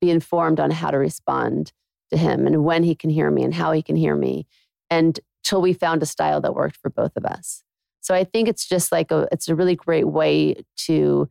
[0.00, 1.72] be informed on how to respond
[2.10, 4.46] to him and when he can hear me and how he can hear me.
[4.90, 7.62] And till we found a style that worked for both of us.
[8.00, 11.28] So I think it's just like a it's a really great way to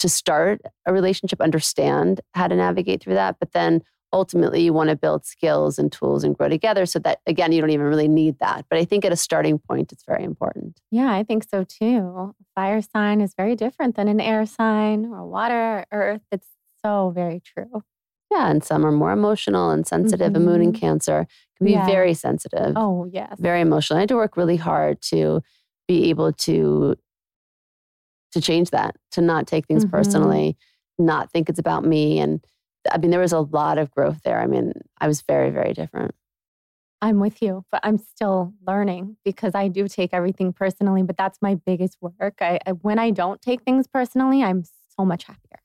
[0.00, 3.82] to start a relationship, understand how to navigate through that, but then
[4.12, 7.60] ultimately you want to build skills and tools and grow together so that again you
[7.60, 10.80] don't even really need that but i think at a starting point it's very important
[10.90, 12.34] Yeah, I think so too.
[12.56, 16.22] Fire sign is very different than an air sign or water or earth.
[16.32, 16.48] It's
[16.84, 17.84] so very true.
[18.32, 21.86] yeah and some are more emotional and sensitive a moon in cancer can be Yeah.
[21.86, 23.36] very sensitive Oh, yes.
[23.38, 25.42] very emotional i had to work really hard to
[25.88, 26.96] be able to
[28.32, 29.90] to change that to not take things Mhm.
[29.90, 30.56] personally
[30.98, 32.44] not think it's about me and
[32.90, 35.72] i mean there was a lot of growth there i mean i was very very
[35.72, 36.14] different
[37.02, 41.02] I'm with you, but I'm still learning because I do take everything personally.
[41.02, 42.34] But that's my biggest work.
[42.40, 45.60] I, I when I don't take things personally, I'm so much happier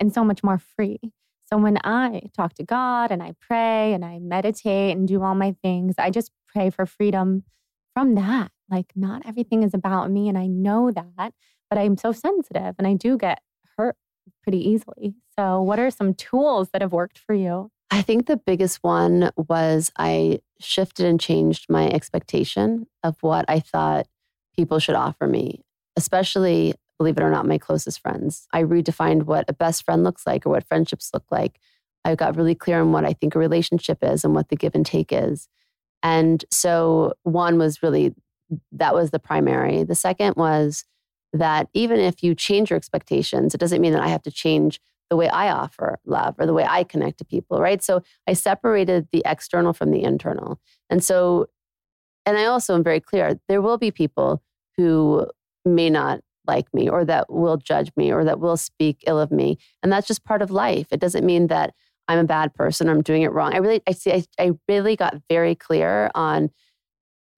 [0.00, 0.98] and so much more free.
[1.44, 5.34] So when I talk to God and I pray and I meditate and do all
[5.34, 7.44] my things, I just pray for freedom
[7.94, 8.50] from that.
[8.68, 11.34] Like not everything is about me, and I know that,
[11.70, 13.40] but I'm so sensitive and I do get
[14.42, 15.14] pretty easily.
[15.38, 17.70] So what are some tools that have worked for you?
[17.90, 23.60] I think the biggest one was I shifted and changed my expectation of what I
[23.60, 24.06] thought
[24.56, 25.62] people should offer me,
[25.96, 28.46] especially, believe it or not, my closest friends.
[28.52, 31.58] I redefined what a best friend looks like or what friendships look like.
[32.04, 34.74] I got really clear on what I think a relationship is and what the give
[34.74, 35.48] and take is.
[36.02, 38.14] And so, one was really
[38.72, 39.84] that was the primary.
[39.84, 40.84] The second was
[41.32, 44.80] that even if you change your expectations, it doesn't mean that I have to change
[45.10, 47.82] the way I offer love or the way I connect to people, right?
[47.82, 50.58] So I separated the external from the internal.
[50.88, 51.46] And so,
[52.24, 54.42] and I also am very clear there will be people
[54.76, 55.26] who
[55.64, 59.30] may not like me or that will judge me or that will speak ill of
[59.30, 59.58] me.
[59.82, 60.86] And that's just part of life.
[60.90, 61.74] It doesn't mean that
[62.08, 63.54] I'm a bad person or I'm doing it wrong.
[63.54, 66.50] I really, I see, I, I really got very clear on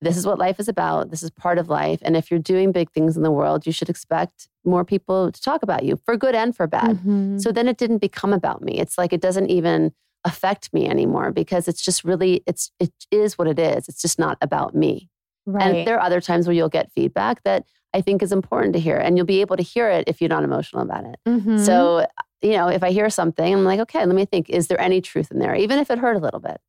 [0.01, 1.11] this is what life is about.
[1.11, 2.01] This is part of life.
[2.03, 5.41] And if you're doing big things in the world, you should expect more people to
[5.41, 6.99] talk about you for good and for bad.
[6.99, 7.41] Mhm.
[7.41, 8.79] So then it didn't become about me.
[8.79, 9.93] It's like it doesn't even
[10.25, 13.89] affect me anymore because it's just really it's it is what it is.
[13.89, 15.09] It's just not about me.
[15.47, 15.63] right.
[15.77, 18.81] And there are other times where you'll get feedback that I think is important to
[18.81, 21.17] hear and you'll be able to hear it if you're not emotional about it.
[21.29, 21.59] Mhm.
[21.65, 22.07] So,
[22.43, 25.01] you know, if I hear something, I'm like, okay, let me think, is there any
[25.03, 25.55] truth in there?
[25.55, 26.61] Even if it hurt a little bit.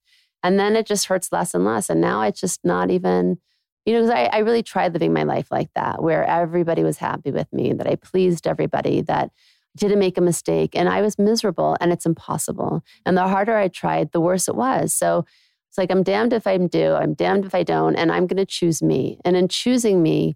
[0.44, 1.90] And then it just hurts less and less.
[1.90, 3.40] And now it's just not even,
[3.86, 6.98] you know, 'cause I, I really tried living my life like that, where everybody was
[6.98, 9.32] happy with me, that I pleased everybody, that
[9.76, 10.76] didn't make a mistake.
[10.76, 12.84] And I was miserable and it's impossible.
[13.06, 14.94] And the harder I tried, the worse it was.
[14.94, 15.26] So
[15.70, 18.38] it's like, I'm damned if I do, I'm damned if I don't, and I'm going
[18.38, 19.20] to choose me.
[19.26, 20.36] And in choosing me,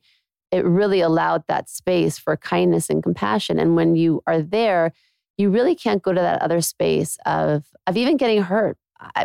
[0.51, 3.59] it really allowed that space for kindness and compassion.
[3.59, 4.91] And when you are there,
[5.37, 8.77] you really can't go to that other space of of even getting hurt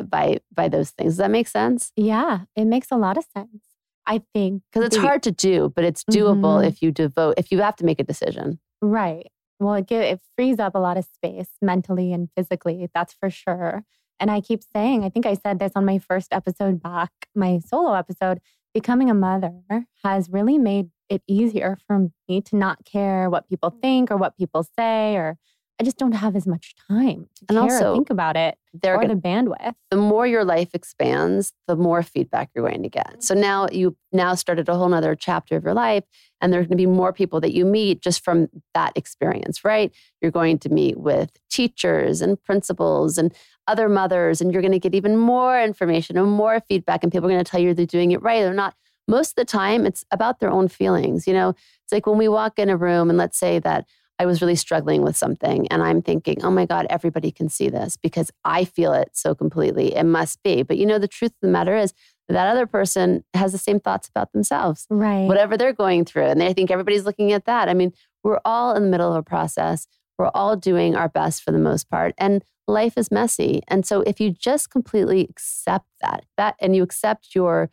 [0.09, 1.13] by by those things.
[1.13, 1.93] Does that make sense?
[1.97, 3.65] Yeah, it makes a lot of sense.
[4.07, 6.67] I think Because it's the- hard to do, but it's doable Mhm.
[6.67, 8.61] if you devote if you have to make a decision.
[8.83, 9.31] Right.
[9.61, 13.31] Well, it, give, it frees up a lot of space mentally and physically, that's for
[13.31, 13.85] sure.
[14.21, 17.61] And I keep saying, I think I said this on my first episode back, my
[17.61, 18.41] solo episode,
[18.75, 19.63] becoming a mother
[20.05, 24.37] has really made it easier for me to not care what people think or what
[24.37, 25.39] people say, or
[25.81, 28.57] I just don't have as much time to And care also, or think about it
[28.73, 29.75] They're or gonna, the bandwidth.
[29.91, 33.09] the more your life expands, the more feedback you're going to get.
[33.09, 33.21] Mm-hmm.
[33.21, 36.05] So now you now started a whole nother chapter of your life,
[36.41, 39.93] and there's going to be more people that you meet just from that experience, right?
[40.21, 43.35] You're going to meet with teachers and principals and
[43.67, 47.29] other mothers, and you're going to get even more information and more feedback, and people
[47.29, 48.75] are going to tell you they're doing it right or not.
[49.09, 51.27] Most of the time, it's about their own feelings.
[51.27, 51.49] You know,
[51.83, 53.87] it's like when we walk in a room, and let's say that
[54.19, 57.69] I was really struggling with something and I'm thinking, oh my God, everybody can see
[57.69, 59.95] this because I feel it so completely.
[59.95, 60.63] It must be.
[60.63, 61.93] But you know, the truth of the matter is
[62.29, 65.27] that other person has the same thoughts about themselves, Right.
[65.27, 66.27] whatever they're going through.
[66.27, 67.69] And they think everybody's looking at that.
[67.69, 67.93] I mean,
[68.23, 69.87] we're all in the middle of a process.
[70.17, 72.15] We're all doing our best for the most part.
[72.17, 73.63] And life is messy.
[73.69, 77.71] And so if you just completely accept that, that and you accept your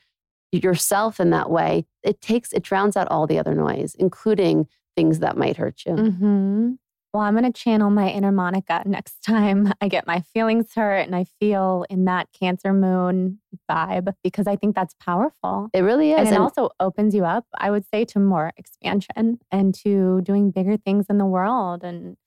[0.51, 4.67] yourself in that way, it takes it drowns out all the other noise, including
[5.01, 5.95] things that might hurt you.
[5.95, 6.71] hmm
[7.13, 10.99] Well, I'm going to channel my inner Monica next time I get my feelings hurt
[11.07, 13.39] and I feel in that Cancer moon
[13.69, 15.69] vibe because I think that's powerful.
[15.73, 16.19] It really is.
[16.19, 20.21] and it And- also opens you up, I would say, to more expansion and to
[20.21, 21.83] doing bigger things in the world.
[21.83, 22.17] And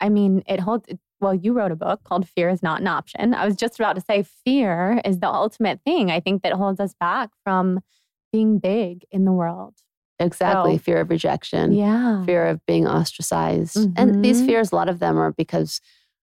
[0.00, 0.88] I mean, it holds,
[1.20, 3.34] well, you wrote a book called Fear is Not an Option.
[3.34, 6.78] I was just about to say, fear is the ultimate thing I think that holds
[6.78, 7.80] us back from
[8.32, 9.74] being big in the world.
[10.20, 10.76] Exactly.
[10.76, 12.24] So- fear of rejection, Yeah.
[12.24, 13.76] fear of being ostracized.
[13.96, 14.46] And these Mhm.
[14.46, 15.80] fears, a lot of them are because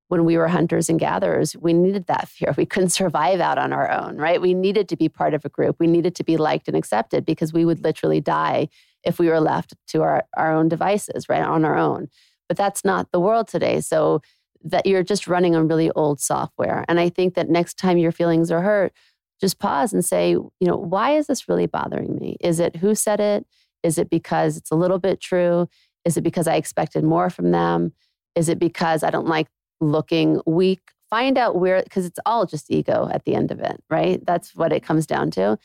[0.08, 2.54] when we were hunters and gatherers, we needed that fear.
[2.58, 4.40] We couldn't survive out on our own, right?
[4.42, 5.78] We needed to be part of a group.
[5.80, 8.68] We needed to be liked and accepted because we would literally die
[9.04, 11.44] if we were left to our, our own devices, right?
[11.44, 12.08] On our own.
[12.48, 13.82] But that's not the world today.
[13.82, 14.22] So
[14.64, 16.86] that you're just running on really old software.
[16.88, 18.94] And I think that next time your feelings are hurt,
[19.40, 22.38] just pause and say, you know, why is this really bothering me?
[22.40, 23.46] Is it who said it?
[23.86, 25.70] Is it because it's a little bit true?
[26.04, 27.94] Is it because I expected more from them?
[28.36, 29.48] Is it because I don't like
[29.80, 30.82] looking weak?
[31.10, 34.26] Find out where, because it's all just ego at the end of it, right?
[34.26, 35.58] That's what it comes down to.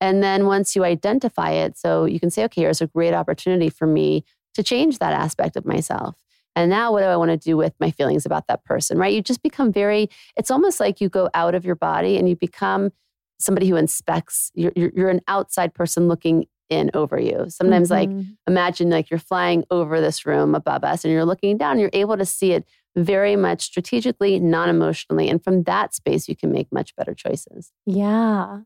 [0.00, 3.70] And then once you identify it, so you can say, okay, here's a great opportunity
[3.70, 6.16] for me to change that aspect of myself.
[6.56, 9.12] And now what do I want to do with my feelings about that person, right?
[9.12, 12.36] You just become very, it's almost like you go out of your body and you
[12.36, 12.92] become
[13.38, 17.46] somebody who inspects, you're, you're, you're an outside person looking in over you.
[17.48, 18.36] Sometimes, like, Mhm.
[18.46, 22.16] imagine like you're flying over this room above us and you're looking down, you're able
[22.16, 22.64] to see it
[22.96, 25.28] very much strategically, non emotionally.
[25.28, 27.72] And from that space, you can make much better choices.
[27.86, 28.60] Yeah.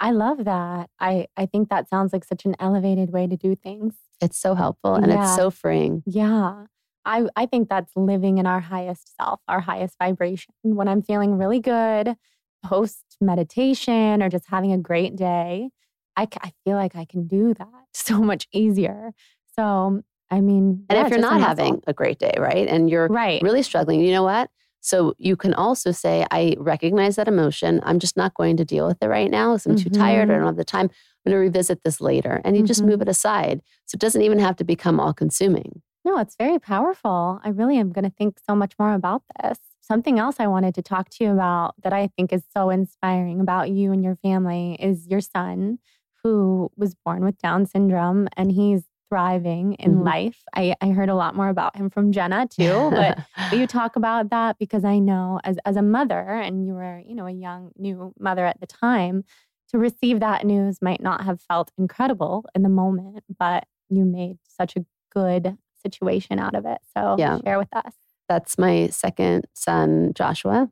[0.00, 0.90] I love that.
[0.98, 3.94] I, I think that sounds like such an elevated way to do things.
[4.20, 6.02] It's so helpful and it's so freeing.
[6.06, 6.64] Yeah.
[7.04, 10.54] I, I think that's living in our highest self, our highest vibration.
[10.62, 12.16] When I'm feeling really good
[12.64, 15.68] post meditation or just having a great day,
[16.16, 19.12] I, I feel like I can do that so much easier.
[19.58, 22.66] So, I mean, And yeah, if you're not having a great day, right?
[22.68, 24.50] And you're right, really struggling, you know what?
[24.80, 27.80] So you can also say, I recognize that emotion.
[27.84, 30.34] I'm just not going to deal with it right now because I'm too tired or
[30.34, 30.38] I Mhm.
[30.40, 30.90] don't have the time.
[30.90, 32.42] I'm going to revisit this later.
[32.44, 33.02] And you just move Mhm.
[33.02, 33.62] it aside.
[33.86, 35.80] So it doesn't even have to become all consuming.
[36.04, 37.40] No, it's very powerful.
[37.42, 39.58] I really am going to think so much more about this.
[39.80, 43.40] Something else I wanted to talk to you about that I think is so inspiring
[43.40, 45.78] about you and your family is your son,
[46.24, 50.04] who was born with Down syndrome and he's thriving in Mhm.
[50.04, 50.42] life.
[50.54, 53.18] I, I heard a lot more about him from Jenna too, but
[53.52, 56.98] will you talk about that because I know as as a mother and you were,
[57.06, 59.22] you know, a young new mother at the time,
[59.68, 64.38] to receive that news might not have felt incredible in the moment, but you made
[64.48, 66.78] such a good situation out of it.
[66.96, 67.38] So Yeah.
[67.44, 67.94] share with us.
[68.28, 70.70] That's my second son, Joshua.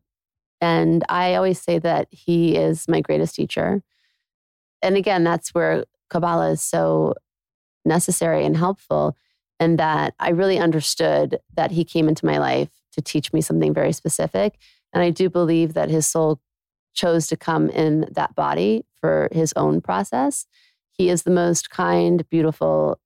[0.60, 3.82] And I always say that he is my greatest teacher.
[4.82, 7.14] And again, that's where Kabbalah is so
[7.84, 9.16] necessary and helpful.
[9.60, 13.72] And that I really understood that he came into my life to teach me something
[13.72, 14.58] very specific.
[14.92, 16.40] And I do believe that his soul
[16.94, 20.46] chose to come in that body for his own process.
[20.90, 23.00] He is the most kind, beautiful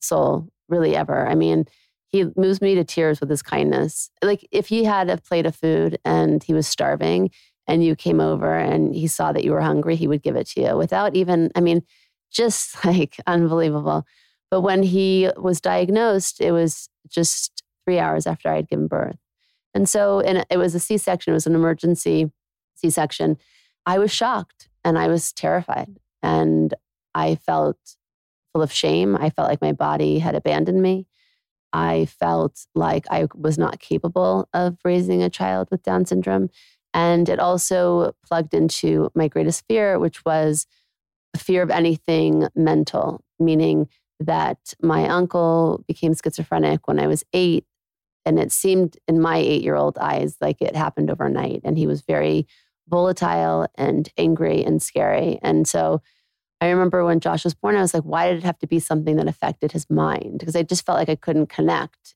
[0.00, 1.26] soul, really ever.
[1.26, 1.66] I mean,
[2.06, 4.10] he moves me to tears with his kindness.
[4.22, 7.30] Like if he had a plate of food and he was starving
[7.70, 10.48] and you came over and he saw that you were hungry, he would give it
[10.48, 11.82] to you without even, I mean,
[12.30, 14.04] just like unbelievable.
[14.50, 19.16] But when he was diagnosed, it was just three hours after I had given birth.
[19.72, 22.32] And so, and it was a C section, it was an emergency
[22.74, 23.36] C section.
[23.86, 25.96] I was shocked and I was terrified.
[26.22, 26.74] And
[27.14, 27.78] I felt
[28.52, 29.16] full of shame.
[29.16, 31.06] I felt like my body had abandoned me.
[31.72, 36.50] I felt like I was not capable of raising a child with Down syndrome.
[36.92, 40.66] And it also plugged into my greatest fear, which was
[41.36, 43.88] fear of anything mental, meaning
[44.18, 47.64] that my uncle became schizophrenic when I was eight.
[48.26, 51.60] And it seemed in my eight year old eyes like it happened overnight.
[51.64, 52.46] And he was very
[52.88, 55.38] volatile and angry and scary.
[55.42, 56.02] And so
[56.60, 58.80] I remember when Josh was born, I was like, why did it have to be
[58.80, 60.40] something that affected his mind?
[60.40, 62.14] Because I just felt like I couldn't connect.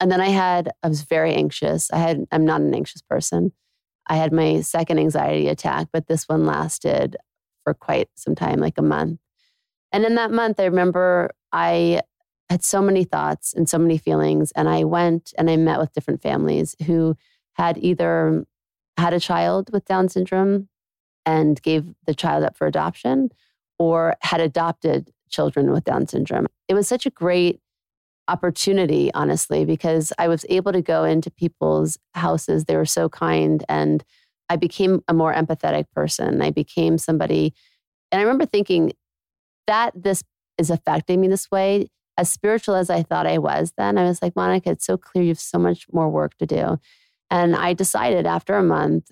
[0.00, 1.88] And then I had, I was very anxious.
[1.92, 3.52] I had, I'm not an anxious person.
[4.06, 7.16] I had my second anxiety attack, but this one lasted
[7.64, 9.20] for quite some time, like a month.
[9.92, 12.02] And in that month, I remember I
[12.50, 14.52] had so many thoughts and so many feelings.
[14.52, 17.16] And I went and I met with different families who
[17.54, 18.44] had either
[18.98, 20.68] had a child with Down syndrome
[21.24, 23.30] and gave the child up for adoption
[23.78, 26.46] or had adopted children with Down syndrome.
[26.68, 27.61] It was such a great
[28.32, 32.64] opportunity, honestly, because I was able to go into people's houses.
[32.64, 33.62] They were so kind.
[33.68, 34.02] And
[34.48, 36.40] I became a more empathetic person.
[36.40, 37.52] I became somebody.
[38.10, 38.92] And I remember thinking
[39.66, 40.24] that this
[40.56, 41.88] is affecting me this way.
[42.16, 45.24] As spiritual as I thought I was then, I was like, Monica, it's so clear
[45.24, 46.78] you have so much more work to do.
[47.30, 49.10] And I decided after a month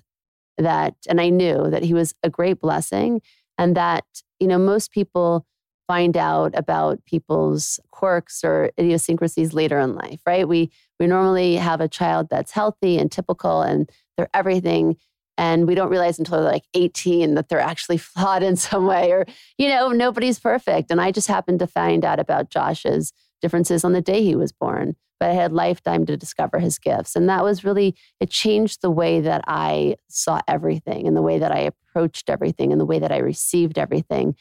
[0.57, 3.21] that, and I knew that he was a great blessing
[3.57, 4.05] and that,
[4.39, 5.45] you know, most people
[5.91, 10.47] find out about people's quirks or idiosyncrasies later in life, right?
[10.47, 14.95] We we normally have a child that's healthy and typical and they're everything
[15.37, 19.11] And we don't realize until they're like 18 that they're actually flawed in some way,
[19.11, 19.25] or,
[19.57, 20.91] you know, nobody's perfect.
[20.91, 23.11] And I just happened to find out about Josh's
[23.41, 27.15] differences on the day he was born, but I had lifetime to discover his gifts.
[27.15, 31.39] And that was really, it changed the way that I saw everything and the way
[31.39, 34.35] that I approached everything and the way that I received everything,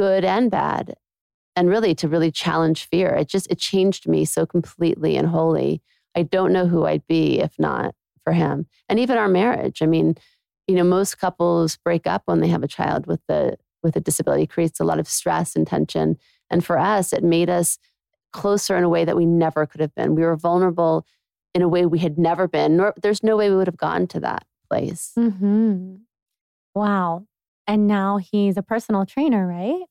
[0.00, 0.94] good and bad.
[1.56, 3.10] And really to really challenge fear.
[3.10, 5.82] It just, it changed me so completely and wholly.
[6.14, 7.94] I don't know who I'd be if not
[8.24, 8.66] for him.
[8.88, 9.82] And even our marriage.
[9.82, 10.14] I mean,
[10.66, 14.00] you know, most couples break up when they have a child with the with a
[14.00, 16.18] disability, it creates a lot of stress and tension.
[16.50, 17.78] And for us, it made us
[18.32, 20.14] closer in a way that we never could have been.
[20.14, 21.06] We were vulnerable
[21.54, 22.76] in a way we had never been.
[22.76, 25.12] Nor there's no way we would have gone to that place.
[25.18, 25.96] Mm-hmm.
[26.74, 27.26] Wow.
[27.70, 29.82] And now he's a personal trainer, right?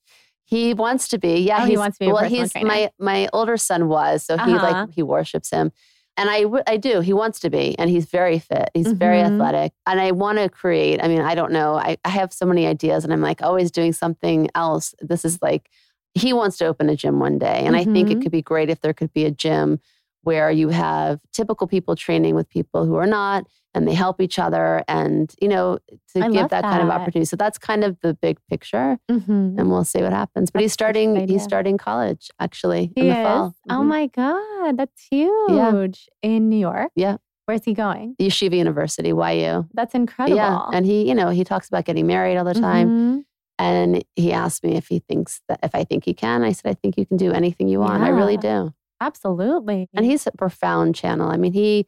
[0.43, 1.39] He wants to be.
[1.39, 2.23] Yeah, Oh, he wants to be a well.
[2.23, 2.67] personal He's trainer.
[2.67, 4.85] my my older son was so he Uh-huh.
[4.85, 5.71] like he worships him,
[6.17, 7.01] and I I do.
[7.01, 8.69] He wants to be, and he's very fit.
[8.73, 9.35] He's very Mhm.
[9.35, 11.01] athletic, and I want to create.
[11.03, 11.75] I mean, I don't know.
[11.75, 14.93] I, I have so many ideas, and I'm like always doing something else.
[14.99, 15.69] This is like
[16.15, 18.21] he wants to open a gym one day, and I think it Mhm.
[18.21, 19.79] could be great if there could be a gym
[20.23, 24.39] where you have typical people training with people who are not and they help each
[24.39, 25.77] other and you know
[26.13, 28.97] to I give love that, kind of opportunity so that's kind of the big picture
[29.09, 29.59] Mm-hmm.
[29.59, 30.51] and we'll see what happens.
[30.51, 33.25] But he's That's a starting he's starting college actually He in the is.
[33.25, 33.55] fall.
[33.69, 33.85] Oh Mhm.
[33.85, 35.49] my God, that's huge.
[35.49, 35.87] yeah.
[36.23, 36.91] In New York.
[36.95, 37.17] Yeah.
[37.45, 38.15] Where's he going?
[38.19, 39.67] Yeshiva University, YU.
[39.73, 40.35] That's incredible.
[40.37, 42.87] Yeah, and he, you know, he talks about getting married all the time.
[42.89, 43.23] Mhm.
[43.57, 46.43] And he asked me if he thinks that if I think he can.
[46.43, 48.03] I said I think you can do anything you want.
[48.03, 48.71] I really do.
[49.01, 49.87] Absolutely.
[49.93, 51.29] And he's a profound channel.
[51.29, 51.87] I mean, he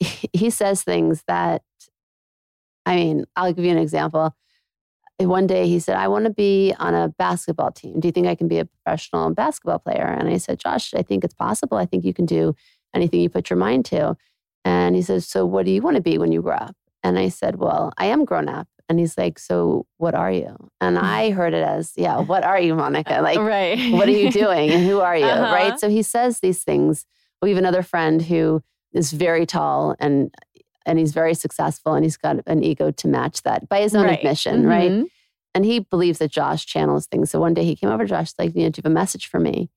[0.32, 1.62] he says things that.
[2.86, 4.34] I mean, I'll give you an example.
[5.18, 7.98] One day he said, I want to be on a basketball team.
[8.00, 10.04] Do you think I can be a professional basketball player?
[10.06, 11.78] And I said, Josh, I think it's possible.
[11.78, 12.54] I think you can do
[12.94, 14.16] anything you put your mind to.
[14.64, 16.76] And he says, So what do you want to be when you grow up?
[17.02, 18.68] And I said, Well, I am grown up.
[18.88, 20.56] And he's like, So what are you?
[20.80, 23.20] And I heard it as, Yeah, what are you, Monica?
[23.22, 23.92] Like, right.
[23.92, 25.24] what are you doing and who are you?
[25.24, 25.54] Uh-huh.
[25.54, 25.80] Right.
[25.80, 27.06] So he says these things.
[27.42, 28.62] We have another friend who
[28.92, 30.32] is very tall and
[30.86, 34.04] and he's very successful and he's got an ego to match that by his own
[34.04, 34.18] Right.
[34.18, 34.92] admission, right?
[34.92, 35.06] Mhm.
[35.54, 37.30] And he believes that Josh channels things.
[37.30, 38.94] So one day he came over to Josh, like, you know, do you have a
[38.94, 39.70] message for me?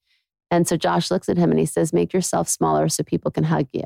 [0.51, 3.45] And so Josh looks at him and he says, Make yourself smaller so people can
[3.45, 3.83] hug you.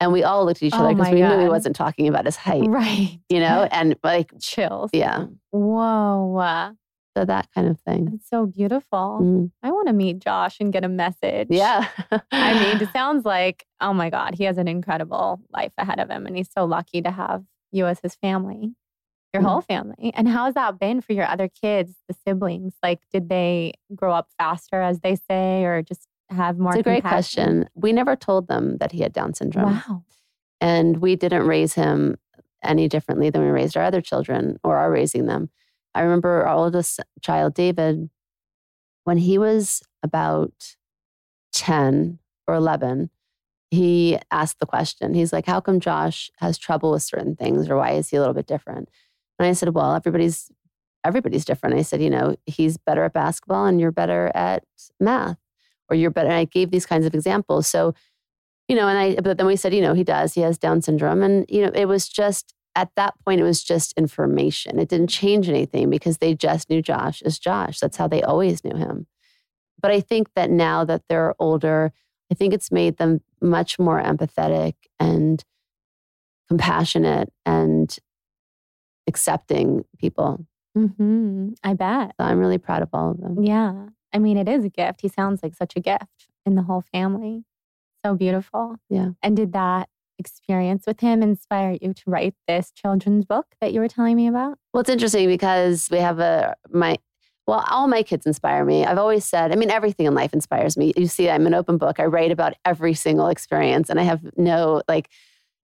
[0.00, 2.06] And we all looked at each Oh other because my we knew he wasn't talking
[2.08, 3.18] about his height, Right.
[3.28, 3.66] you know?
[3.72, 4.90] And like, Chills.
[4.92, 5.26] yeah.
[5.50, 6.70] Whoa.
[7.16, 8.10] So that kind of thing.
[8.14, 9.18] It's so beautiful.
[9.20, 9.50] Mm.
[9.62, 11.48] I want to meet Josh and get a message.
[11.50, 11.88] Yeah.
[12.30, 16.10] I mean, it sounds like, oh my God, he has an incredible life ahead of
[16.10, 16.26] him.
[16.26, 17.42] And he's so lucky to have
[17.72, 18.74] you as his family,
[19.34, 19.46] your Mhm.
[19.46, 20.12] whole family.
[20.14, 22.74] And how has that been for your other kids, the siblings?
[22.84, 26.82] Like, did they grow up faster, as they say, or just have more It's a
[26.82, 27.68] great question.
[27.74, 29.74] We never told them that he had Down syndrome.
[29.74, 30.04] Wow.
[30.60, 32.16] And we didn't raise him
[32.62, 35.50] any differently than we raised our other children or are raising them.
[35.94, 38.10] I remember our oldest child, David,
[39.04, 40.76] when he was about
[41.52, 43.10] 10 or 11,
[43.70, 45.14] he asked the question.
[45.14, 48.20] He's like, How come Josh has trouble with certain things or why is he a
[48.20, 48.88] little bit different?
[49.38, 50.50] And I said, Well, everybody's
[51.04, 51.76] everybody's different.
[51.76, 54.64] I said, you know, he's better at basketball and you're better at
[55.00, 55.38] math,
[55.90, 56.28] or you're better.
[56.28, 57.66] And I gave these kinds of examples.
[57.66, 57.94] So
[58.68, 60.82] you know, and I, but then we said, you know, he does, he has Down
[60.82, 61.22] syndrome.
[61.22, 64.78] And, you know, it was just, at that point, it was just information.
[64.78, 67.80] It didn't change anything because they just knew Josh as Josh.
[67.80, 69.06] That's how they always knew him.
[69.80, 71.92] But I think that now that they're older,
[72.30, 75.42] I think it's made them much more empathetic and
[76.46, 77.96] compassionate and
[79.06, 80.44] accepting people.
[80.74, 82.12] hmm I bet.
[82.20, 83.42] So I'm really proud of all of them.
[83.42, 83.86] Yeah.
[84.12, 85.00] I mean, it is a gift.
[85.02, 87.44] He sounds like such a gift in the whole family.
[88.04, 88.76] So beautiful.
[88.88, 89.10] Yeah.
[89.22, 89.88] And did that
[90.18, 94.26] experience with him inspire you to write this children's book that you were telling me
[94.26, 94.58] about?
[94.72, 96.98] Well, it's interesting because we have a my
[97.46, 98.84] well, all my kids inspire me.
[98.84, 100.92] I've always said, I mean, everything in life inspires me.
[100.98, 101.98] You see, I'm an open book.
[101.98, 105.08] I write about every single experience, and I have no like.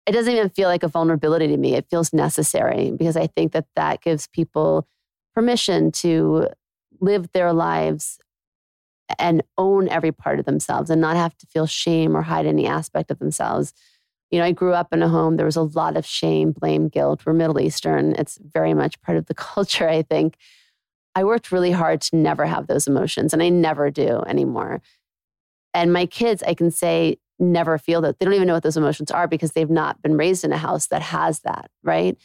[0.07, 1.75] It doesn't even feel like a vulnerability to me.
[1.75, 4.87] It feels necessary because I think that that gives people
[5.35, 6.49] permission to
[7.01, 8.19] live their lives
[9.19, 12.67] and own every part of themselves and not have to feel shame or hide any
[12.67, 13.73] aspect of themselves.
[14.31, 16.89] You know, I grew up in a home, there was a lot of shame, blame,
[16.89, 17.27] guilt.
[17.27, 18.15] We're Middle Eastern.
[18.17, 20.37] It's very much part of the culture, I think.
[21.15, 24.81] I worked really hard to never have those emotions, and I never do anymore.
[25.75, 28.19] And my kids, I can say, never feel that.
[28.19, 30.59] They don't even know what those emotions are because they've not been raised in a
[30.59, 32.17] house that has that, right?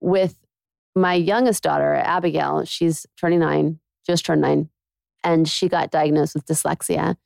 [0.00, 0.38] With
[0.94, 4.70] my youngest daughter, Abigail, she's turning nine, just turned nine,
[5.24, 7.16] and she got diagnosed with dyslexia.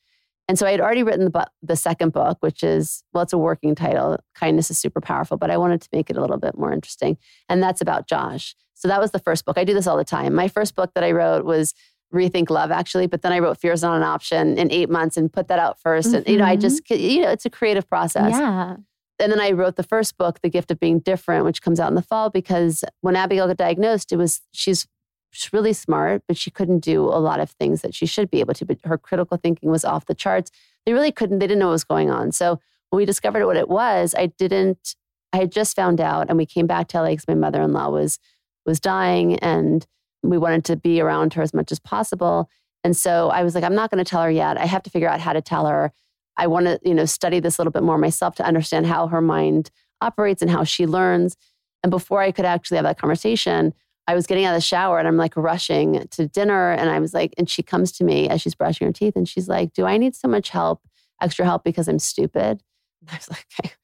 [0.49, 3.33] And so I had already written the, bu- the second book, which is, well, it's
[3.33, 4.19] a working title.
[4.37, 7.19] Kindness is super powerful, but I wanted to make it a little bit more interesting.
[7.49, 8.55] And that's about Josh.
[8.75, 9.59] So that was the first book.
[9.59, 10.35] I do this all the time.
[10.35, 11.75] My first book that I wrote was
[12.15, 15.17] Rethink Love, actually, but then I wrote Fear is Not an Option in eight months
[15.17, 16.61] and put that out 1st And, you know, I Mhm.
[16.61, 18.31] just, you know, it's a creative process.
[18.33, 18.77] Yeah.
[19.19, 21.89] And then I wrote the first book, The Gift of Being Different, which comes out
[21.89, 24.87] in the fall because when Abigail got diagnosed, it was, she's,
[25.31, 28.41] she's really smart, but she couldn't do a lot of things that she should be
[28.41, 28.65] able to.
[28.65, 30.51] But her critical thinking was off the charts.
[30.85, 32.33] They really couldn't, they didn't know what was going on.
[32.33, 32.61] So
[32.91, 34.95] when we discovered what it was, I didn't,
[35.33, 38.19] I had just found out and we came back to LA because my mother-in-law was,
[38.65, 39.87] was dying and
[40.23, 42.49] we wanted to be around her as much as possible.
[42.85, 44.59] And so I was like, I'm not going to tell her yet.
[44.59, 45.93] I have to figure out how to tell her.
[46.37, 49.09] I want to, you know, study this a little bit more myself to understand how
[49.09, 49.71] her mind
[50.01, 51.37] operates and how she learns.
[51.83, 53.75] And before I could actually have that conversation,
[54.09, 56.73] I was getting out of the shower and I'm like rushing to dinner.
[56.73, 59.29] And I was like, and she comes to me as she's brushing her teeth and
[59.29, 60.83] she's like, Do I need so much help,
[61.21, 62.63] extra help because I'm stupid?
[63.01, 63.75] And I was like, Okay,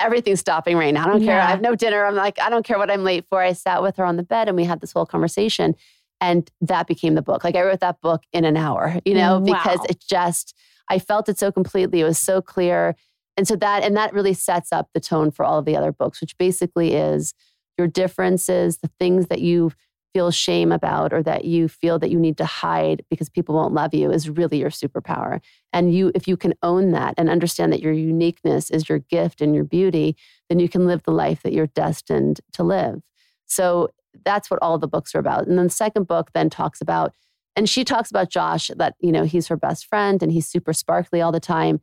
[0.00, 1.04] everything's stopping right now.
[1.04, 1.36] I don't care.
[1.36, 1.46] Yeah.
[1.46, 2.04] I have no dinner.
[2.04, 3.40] I'm like, I don't care what I'm late for.
[3.40, 5.74] I sat with her on the bed and we had this whole conversation.
[6.20, 7.42] And that became the book.
[7.44, 10.56] Like I wrote that book in an hour, you know, mm, because it just,
[10.88, 12.00] I felt it so completely.
[12.00, 12.94] It was so clear.
[13.36, 15.90] And so that, and that really sets up the tone for all of the other
[15.90, 17.34] books, which basically is
[17.78, 19.72] your differences, the things that you
[20.14, 23.74] feel shame about or that you feel that you need to hide because people won't
[23.74, 25.40] love you is really your superpower.
[25.72, 29.40] And you, if you can own that and understand that your uniqueness is your gift
[29.40, 30.16] and your beauty,
[30.48, 33.02] then you can live the life that you're destined to live.
[33.46, 33.88] So
[34.24, 35.48] that's what all the books are about.
[35.48, 37.12] And then the second book then talks about,
[37.56, 40.72] and she talks about Josh that, you know, he's her best friend and he's super
[40.72, 41.80] sparkly all the time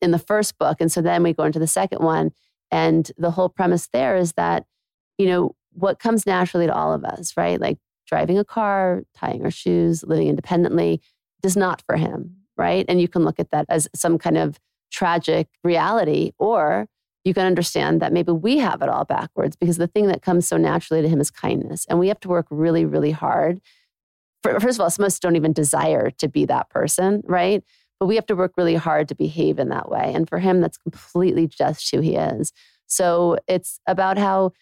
[0.00, 0.78] in the first book.
[0.80, 2.32] And so then we go into the second one.
[2.70, 4.64] And the whole premise there is that,
[5.18, 7.60] you know, what comes naturally to all of us, right?
[7.60, 11.00] Like driving a car, tying our shoes, living independently,
[11.42, 12.84] is not for him, right?
[12.88, 14.58] And you can look at that as some kind of
[14.90, 16.86] tragic reality, or
[17.24, 20.46] you can understand that maybe we have it all backwards because the thing that comes
[20.46, 21.86] so naturally to him is kindness.
[21.88, 23.60] And we have to work really, really hard.
[24.42, 27.64] First of all, some of us don't even desire to be that person, right?
[27.98, 30.12] But we have to work really hard to behave in that way.
[30.14, 32.52] And for him, that's completely just who he is.
[32.86, 34.52] So it's about how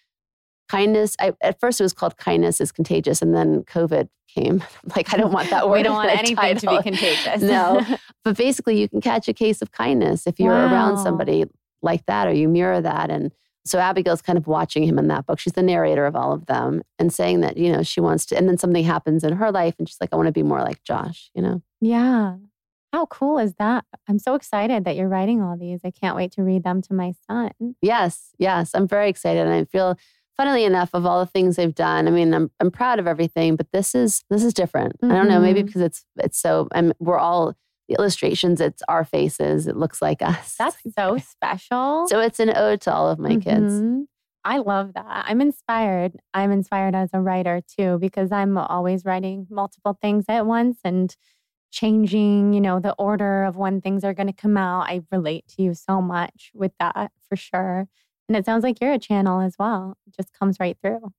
[0.72, 3.20] kindness, I, at first it was called kindness is contagious.
[3.20, 4.64] And then COVID came.
[4.96, 5.78] like, I don't want that word.
[5.78, 7.42] we don't want anything to be contagious.
[7.42, 7.84] No.
[8.24, 11.44] But basically, you can catch a case of kindness if you're around somebody
[11.82, 13.10] like that or you mirror that.
[13.10, 13.32] And
[13.64, 15.40] so Abigail's kind of watching him in that book.
[15.40, 18.36] She's the narrator of all of them and saying that, you know, she wants to,
[18.36, 20.60] and then something happens in her life and she's like, I want to be more
[20.60, 21.62] like Josh, you know?
[21.80, 22.36] yeah.
[22.92, 23.84] How cool is that?
[24.06, 25.80] I'm so excited that you're writing all these.
[25.82, 27.50] I can't wait to read them to my son.
[27.80, 28.72] Yes, yes.
[28.74, 29.40] I'm very excited.
[29.46, 29.96] And I feel,
[30.36, 33.56] funnily enough, of all the things they've done, I mean, I'm, I'm proud of everything,
[33.56, 34.96] but this is, this is different.
[35.02, 35.66] I don't know, maybe Mhm.
[35.66, 37.54] because it's, it's so, I'm, we're all,
[37.88, 39.66] the illustrations, it's our faces.
[39.66, 40.54] It looks like us.
[40.56, 42.06] That's so special.
[42.08, 43.72] So it's an ode to all of my kids.
[43.74, 44.04] Mhm.
[44.44, 45.24] I love that.
[45.28, 46.16] I'm inspired.
[46.32, 51.14] I'm inspired as a writer too, because I'm always writing multiple things at once and
[51.72, 54.82] changing, you know, the order of when things are going to come out.
[54.88, 57.88] I relate to you so much with that for sure.
[58.32, 59.98] And it sounds like you're a channel as well.
[60.06, 61.12] It just comes right through.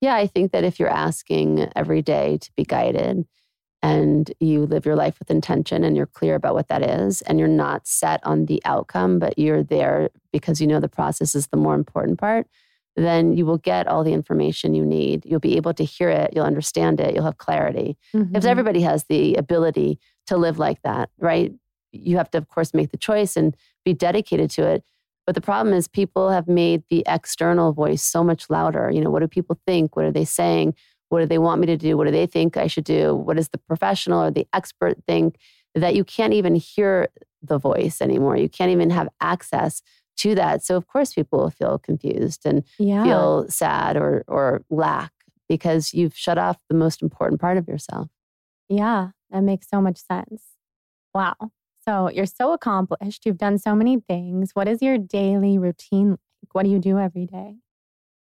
[0.00, 3.28] Yeah, I think that if you're asking every day to be guided
[3.80, 7.38] and you live your life with intention and you're clear about what that is and
[7.38, 11.46] you're not set on the outcome, but you're there because you know the process is
[11.46, 12.48] the more important part,
[12.96, 15.24] then you will get all the information you need.
[15.24, 17.96] You'll be able to hear it, you'll understand it, you'll have clarity.
[18.12, 18.50] Because Mhm.
[18.50, 21.54] everybody has the ability to live like that, right?
[21.92, 24.82] You have to, of course, make the choice and be dedicated to it.
[25.28, 28.90] But the problem is, people have made the external voice so much louder.
[28.90, 29.94] You know, what do people think?
[29.94, 30.74] What are they saying?
[31.10, 31.98] What do they want me to do?
[31.98, 33.14] What do they think I should do?
[33.14, 35.36] What does the professional or the expert think?
[35.74, 37.08] That you can't even hear
[37.42, 38.38] the voice anymore.
[38.38, 39.82] You can't even have access
[40.16, 40.64] to that.
[40.64, 43.04] So, of course, people will feel confused and yeah.
[43.04, 45.12] feel sad or, or lack
[45.46, 48.08] because you've shut off the most important part of yourself.
[48.70, 50.42] Yeah, that makes so much sense.
[51.14, 51.34] Wow.
[51.88, 53.24] So you're so accomplished.
[53.24, 54.50] You've done so many things.
[54.52, 56.18] What is your daily routine like?
[56.52, 57.56] What do you do every day?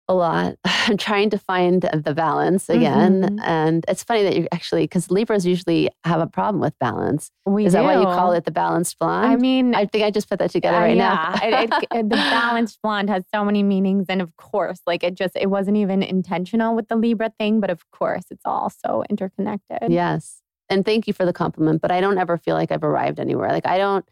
[0.06, 0.56] a lot.
[0.64, 3.22] I'm trying to find the balance again.
[3.22, 3.40] Mhm.
[3.42, 7.30] And it's funny that you actually, because Libras usually have a problem with balance.
[7.46, 9.28] We Is that why you call it the balanced blonde?
[9.32, 11.48] I mean, I think I just put that together uh, right yeah, now.
[11.48, 15.14] it, it, it- the balanced blonde has so many meanings, and of course, like it
[15.14, 19.04] just it wasn't even intentional with the Libra thing, but of course, it's all so
[19.08, 19.90] interconnected.
[19.90, 20.42] yes.
[20.68, 23.50] And thank you for the compliment, but I don't ever feel like I've arrived anywhere.
[23.50, 24.04] Like I don't,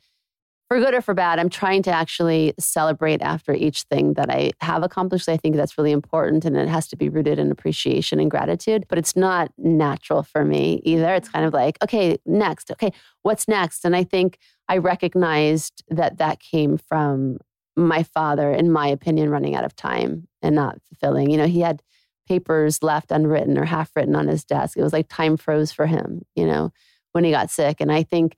[0.69, 4.53] for good or for bad, I'm trying to actually celebrate after each thing that I
[4.63, 5.29] have accomplished.
[5.29, 8.87] I think that's really important and it has to be rooted in appreciation and gratitude,
[8.89, 11.15] but it's not natural for me either.
[11.15, 12.71] It's kind of like, okay, next.
[12.71, 12.91] Okay,
[13.23, 13.85] what's next?
[13.85, 14.39] And I think
[14.69, 17.37] I recognized that that came from
[17.77, 21.31] my father, in my opinion, running out of time and not fulfilling.
[21.31, 21.83] You know, he had
[22.29, 24.77] papers left unwritten or half written on his desk.
[24.77, 26.73] It was like time froze for him, you know,
[27.13, 27.81] when he got sick.
[27.81, 28.37] And I think,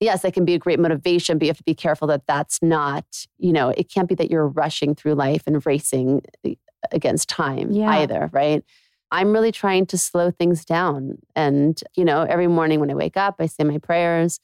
[0.00, 2.62] yes, that can be a great motivation, but you have to be careful that that's
[2.62, 3.04] not,
[3.38, 6.54] you know, it can't be that you're rushing through life and racing eh,
[6.92, 7.90] against time Yeah.
[7.90, 8.62] either, right?
[9.10, 11.18] I'm really trying to slow things down.
[11.34, 14.38] And, you know, every morning when I wake up, I say my prayers.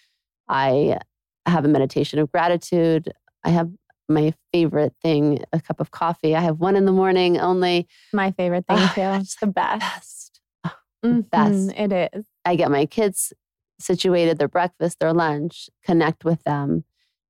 [0.48, 0.98] I
[1.46, 3.12] have a meditation of gratitude.
[3.44, 3.70] I have
[4.08, 6.34] my favorite thing, a cup of coffee.
[6.36, 7.86] I have one in the morning only.
[8.12, 9.20] My favorite thing Ah, too.
[9.20, 9.80] It's the best.
[9.80, 10.40] Best.
[11.04, 11.72] Mhm, best.
[11.78, 12.26] It is.
[12.44, 13.32] I get my kids
[13.78, 16.84] situated, their breakfast, their lunch, connect with them.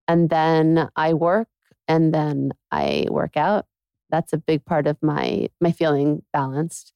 [0.07, 1.49] And then I work
[1.89, 3.67] and then I work out.
[4.11, 6.93] That's a big part of my my feeling balanced.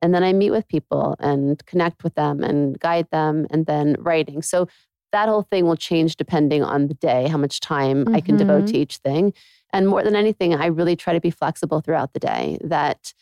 [0.00, 3.96] And then I meet with people and connect with them and guide them and then
[3.98, 4.42] writing.
[4.42, 4.68] So
[5.14, 8.66] that whole thing will change depending on the day, how much time I can devote
[8.68, 9.32] to each thing.
[9.72, 13.12] And more than anything, I really try to be flexible throughout the day that,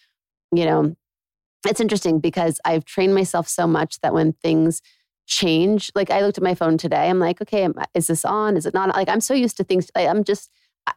[0.52, 0.96] you know,
[1.66, 4.80] it's interesting because I've trained myself so much that when things
[5.26, 8.56] change, like I looked at my phone today, I'm like, okay, is this on?
[8.56, 8.88] Is it not?
[8.96, 9.90] Like I'm so used to things.
[9.94, 10.50] I- I'm just,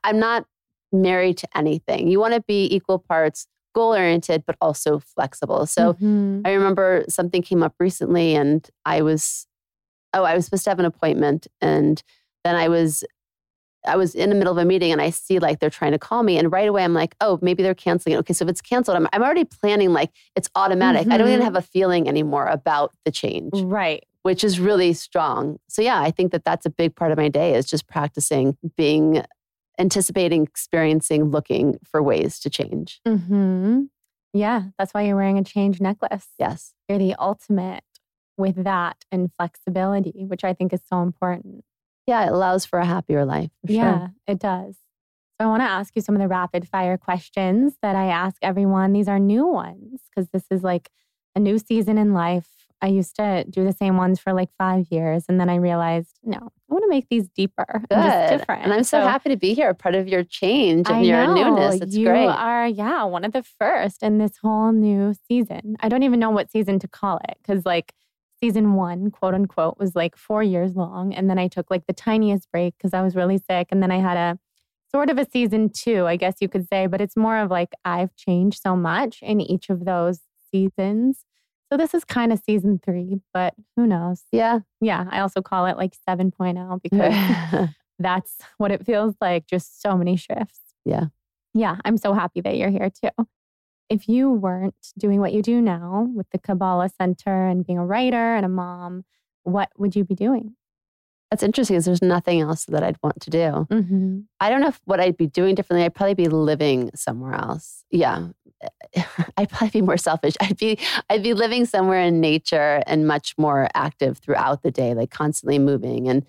[0.04, 0.46] I'm not
[0.92, 2.08] married to anything.
[2.08, 5.66] You want to be equal parts goal oriented, but also flexible.
[5.66, 6.42] So Mhm.
[6.46, 9.46] I remember something came up recently and I was,
[10.16, 11.46] oh, I was supposed to have an appointment.
[11.62, 12.02] And
[12.44, 13.04] then I was,
[13.88, 16.00] I was in the middle of a meeting and I see like they're trying to
[16.00, 16.40] call me.
[16.40, 18.20] And right away I'm like, oh, maybe they're canceling it.
[18.20, 18.34] Okay.
[18.34, 21.08] So if it's canceled, I'm, I'm already planning like it's automatic.
[21.12, 21.44] I don't even Mhm.
[21.44, 24.04] have a feeling anymore about the change, right.
[24.24, 25.60] which is really strong.
[25.70, 28.58] So yeah, I think that that's a big part of my day is just practicing
[28.76, 29.24] being,
[29.78, 33.02] anticipating, experiencing, looking for ways to change.
[33.08, 33.84] Mm-hmm.
[34.34, 36.28] Yeah, that's why you're wearing a change necklace.
[36.40, 36.74] Yes.
[36.90, 37.84] You're the ultimate
[38.38, 41.64] with that and flexibility, which I think is so important.
[42.08, 42.26] Yeah.
[42.26, 43.52] It allows for a happier life.
[43.66, 43.82] For sure.
[43.82, 44.78] Yeah, it does.
[45.40, 48.38] So I want to ask you some of the rapid fire questions that I ask
[48.42, 48.94] everyone.
[48.94, 50.90] These are new ones because this is like
[51.36, 52.48] a new season in life.
[52.82, 55.26] I used to do the same ones for like five years.
[55.28, 58.64] And then I realized, no, I want to make these deeper and just different.
[58.64, 61.34] And I'm so, happy to be here, part of your change and I your know.
[61.34, 61.82] newness.
[61.82, 62.28] It's you great.
[62.28, 65.78] are, yeah, one of the first in this whole new season.
[65.80, 67.94] I don't even know what season to call it because, like,
[68.46, 71.14] season one, quote unquote, was like four years long.
[71.14, 73.68] And then I took like the tiniest break because I was really sick.
[73.72, 74.40] And then I had a
[74.92, 77.74] sort of a season two, I guess you could say, but it's more of like
[77.84, 80.20] I've changed so much in each of those
[80.52, 81.26] seasons.
[81.72, 84.24] So this is kind of season three, but who knows?
[84.32, 84.60] yeah.
[84.80, 87.70] Yeah, I also call it like 7.0 because
[88.00, 91.06] that's what it feels like just so many shifts Yeah.
[91.54, 93.10] yeah i'm so happy that you're here too
[93.90, 97.86] if you weren't doing what you do now with the kabbalah center and being a
[97.86, 99.04] writer and a mom
[99.44, 100.56] what would you be doing
[101.32, 103.68] That's interesting because there's nothing else that I'd want to do.
[103.70, 104.20] mm-hmm.
[104.40, 105.84] I don't know if what I'd be doing differently.
[105.86, 107.84] I'd probably be living somewhere else.
[107.92, 108.28] Yeah.
[109.38, 110.36] I'd probably be more selfish.
[110.42, 110.80] I'd be
[111.10, 115.60] I'd be living somewhere in nature and much more active throughout the day, like constantly
[115.60, 116.26] moving and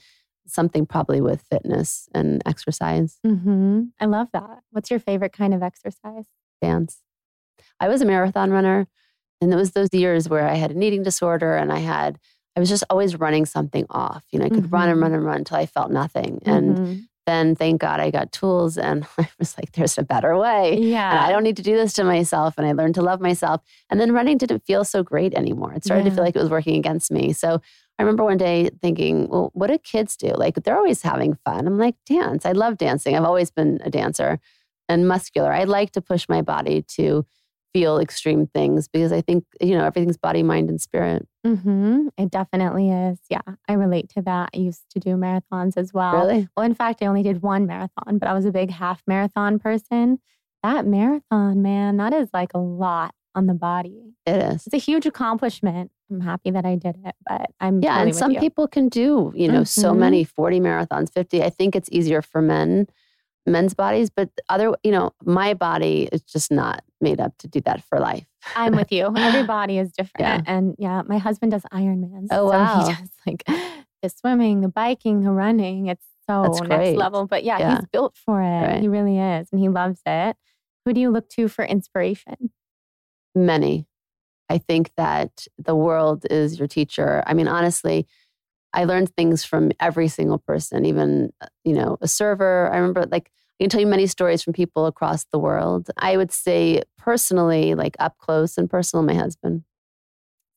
[0.47, 3.83] something probably with fitness and exercise, Mm-hmm.
[4.01, 6.27] i love that what's your favorite kind of exercise
[6.63, 7.03] dance.
[7.81, 8.87] I was a marathon runner
[9.41, 12.19] and it was those years where I had an eating disorder and I had
[12.57, 14.25] I was just always running something off.
[14.33, 15.03] You know, I could run and Mhm.
[15.03, 16.41] run and run until I felt nothing.
[16.47, 17.09] And Mhm.
[17.27, 20.79] then thank God I got tools and I was like, there's a better way.
[20.81, 22.55] yeah And I don't need to do this to myself.
[22.57, 23.61] And I learned to love myself.
[23.91, 25.75] And then running didn't feel so great anymore.
[25.75, 27.35] It started to feel like it was working against me.
[27.35, 27.61] So
[27.99, 30.29] I remember one day thinking, well, what do kids do?
[30.29, 31.67] Like they're always having fun.
[31.67, 32.47] I'm like, dance.
[32.47, 33.17] I love dancing.
[33.17, 34.39] I've always been a dancer
[34.89, 35.53] and muscular.
[35.53, 37.27] I like to push my body to
[37.77, 41.27] feel extreme things because I think, you know, everything's body, mind, and spirit.
[41.47, 42.09] mm-hmm.
[42.19, 46.27] it definitely is yeah i relate to that i used to do marathons as well
[46.27, 46.49] Really?
[46.57, 49.59] well in fact i only did one marathon but i was a big half marathon
[49.59, 50.19] person
[50.63, 54.67] that marathon man that is like a lot on the body It is.
[54.67, 55.91] it's a huge accomplishment.
[56.11, 58.41] I'm happy that I did it, but I'm Yeah, totally and some you.
[58.41, 59.99] people can do, you know, so Mhm.
[59.99, 61.43] many 40 marathons, 50.
[61.43, 62.87] I think it's easier for men,
[63.47, 67.61] men's bodies, but other, you know, my body is just not made up to do
[67.63, 68.27] that for life.
[68.55, 69.13] I'm with you.
[69.17, 70.43] Every body is different, Yeah.
[70.47, 72.29] and yeah, my husband does Ironmans.
[72.31, 72.87] Oh, so wow.
[72.87, 73.45] he does like
[74.03, 75.87] the swimming, the biking, the running.
[75.87, 76.97] It's so That's next great.
[76.97, 77.27] level.
[77.27, 77.77] But yeah, Yeah.
[77.77, 78.45] he's built for it.
[78.47, 78.81] Right.
[78.81, 80.37] He really is, and he loves it.
[80.85, 82.51] Who do you look to for inspiration?
[83.35, 83.87] Many.
[84.49, 87.23] I think that the world is your teacher.
[87.27, 88.07] I mean, honestly,
[88.77, 92.71] I learned things from every single person, even, uh, you know, a server.
[92.73, 95.91] I remember like, I can tell you many stories from people across the world.
[95.97, 99.65] I would say personally, like up close and personal, my husband.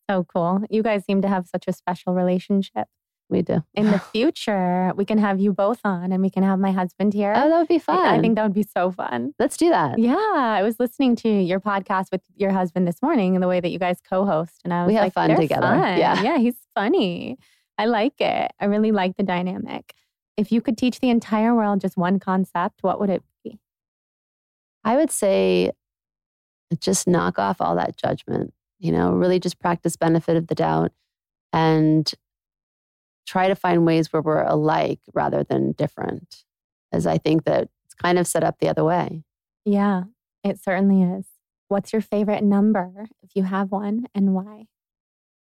[0.09, 0.61] So cool.
[0.69, 2.87] You guys seem to have such a special relationship.
[3.29, 3.63] we do.
[3.75, 7.13] In the future, we can have you both on and we can have my husband
[7.13, 7.31] here.
[7.37, 7.99] Oh, that would be fun.
[7.99, 9.33] I think that would be so fun.
[9.39, 9.99] Let's do that.
[9.99, 13.59] Yeah, I was listening to your podcast with your husband this morning and the way
[13.59, 16.21] that you guys co-host, and I was We have like, fun "They're together." fun." Yeah.
[16.23, 17.37] yeah, he's funny.
[17.79, 18.51] I like it.
[18.59, 19.93] I really like the dynamic.
[20.35, 23.57] If you could teach the entire world just one concept, what would it be?
[24.83, 25.71] I would say
[26.81, 30.91] just knock off all that judgment, you know, really just practice benefit of the doubt
[31.53, 32.11] and
[33.25, 36.43] try to find ways where we're alike rather than different,
[36.91, 39.23] as I think that it's kind of set up the other way.
[39.63, 40.03] Yeah,
[40.43, 41.27] it certainly is.
[41.69, 44.65] What's your favorite number, if you have one, and why?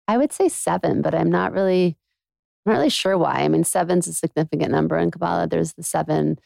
[0.08, 1.98] I would say seven, but I'm not really,
[2.66, 3.42] I'm not really sure why.
[3.42, 5.48] I mean, seven's a significant number in Kabbalah.
[5.48, 6.40] There's the seven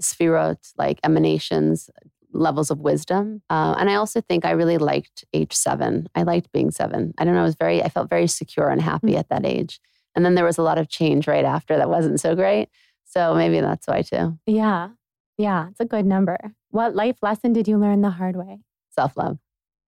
[0.00, 1.90] sphirot, like emanations,
[2.32, 3.42] levels of wisdom.
[3.50, 6.08] Uh, and I also think I really liked age seven.
[6.14, 7.12] I liked being seven.
[7.18, 7.40] I don't know.
[7.40, 9.80] I was very, I felt very secure and happy at that age.
[10.14, 12.68] And then there was a lot of change right after that wasn't so great.
[13.04, 14.38] So maybe that's why too.
[14.46, 14.90] Yeah,
[15.38, 16.36] yeah, it's a good number.
[16.70, 18.60] What life lesson did you learn the hard way?
[18.90, 19.38] Self love.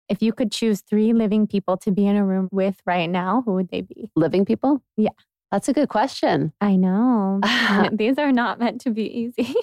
[0.08, 3.42] If you could choose three living people to be in a room with right now,
[3.44, 4.10] who would they be?
[4.14, 4.82] Living people?
[4.96, 5.10] Yeah.
[5.53, 6.53] That's a good question.
[6.61, 7.40] I know.
[7.92, 9.55] These are not meant to be easy.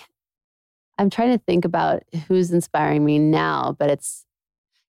[0.98, 4.26] I'm trying to think about who's inspiring me now, but it's,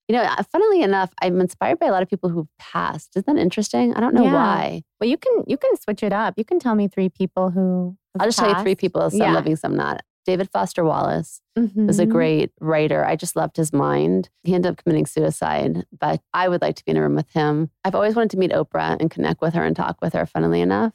[0.07, 3.17] you know, funnily enough, I'm inspired by a lot of people who've passed.
[3.17, 3.95] Isn't that interesting?
[3.95, 4.35] I don't know Yeah.
[4.35, 4.83] why.
[5.01, 6.35] well, you can you can switch it up.
[6.37, 7.97] You can tell me three people who.
[8.21, 9.33] I'll just tell you three people, some Yeah.
[9.33, 10.03] living, some not.
[10.25, 12.13] David Foster Wallace was a mm-hmm.
[12.13, 13.05] great writer.
[13.05, 14.31] I just loved his mind.
[14.43, 17.31] He ended up committing suicide, but I would like to be in a room with
[17.31, 17.71] him.
[17.85, 20.61] I've always wanted to meet Oprah and connect with her and talk with her, funnily
[20.61, 20.93] enough.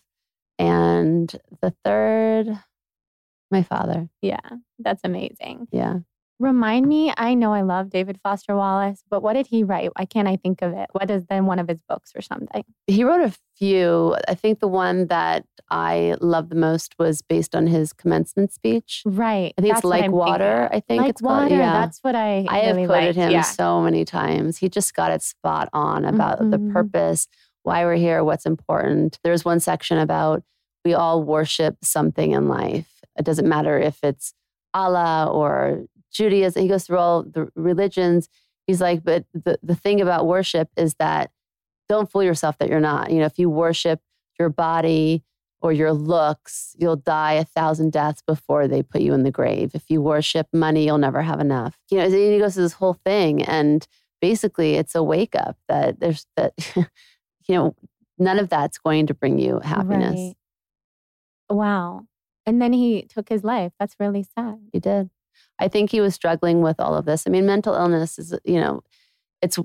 [0.57, 2.47] And the third,
[3.51, 4.09] my father.
[4.21, 4.39] Yeah,
[4.79, 5.67] that's amazing.
[5.71, 5.99] Yeah.
[6.39, 7.13] Remind me.
[7.17, 9.91] I know I love David Foster Wallace, but what did he write?
[9.97, 10.87] Why can't I think of it?
[10.93, 12.63] What is then one of his books or something?
[12.87, 14.15] He wrote a few.
[14.25, 19.03] I think the one that I loved the most was based on his commencement speech.
[19.05, 19.53] Right.
[19.57, 20.69] I think that's it's like I'm thinking water.
[20.71, 21.43] I think like it's called.
[21.43, 21.55] water.
[21.55, 21.73] Yeah.
[21.73, 22.45] That's what I.
[22.47, 23.17] I have really quoted liked.
[23.17, 23.41] him Yeah.
[23.41, 24.57] so many times.
[24.57, 26.71] He just got it spot on about the Mhm.
[26.71, 27.27] purpose,
[27.63, 29.19] why we're here, what's important.
[29.25, 30.43] There's one section about
[30.85, 33.01] we all worship something in life.
[33.17, 34.33] It doesn't matter if it's
[34.73, 36.61] Allah or Judaism.
[36.61, 38.29] He goes through all the religions.
[38.67, 41.31] He's like, but the, the thing about worship is that
[41.87, 43.11] don't fool yourself that you're not.
[43.11, 44.01] You know, if you worship
[44.39, 45.23] your body
[45.61, 49.71] or your looks, you'll die a thousand deaths before they put you in the grave.
[49.73, 51.77] If you worship money, you'll never have enough.
[51.89, 53.85] You know, he goes through this whole thing, and
[54.21, 56.85] basically, it's a wake up that there's that, you
[57.55, 57.75] know,
[58.17, 60.15] none of that's going to bring you happiness.
[60.15, 60.35] Right.
[61.49, 62.05] Wow.
[62.45, 63.73] And then he took his life.
[63.79, 64.59] That's really sad.
[64.71, 65.09] He did.
[65.59, 67.23] I think he was struggling with all of this.
[67.27, 68.81] I mean, mental illness is, you know,
[69.41, 69.57] it's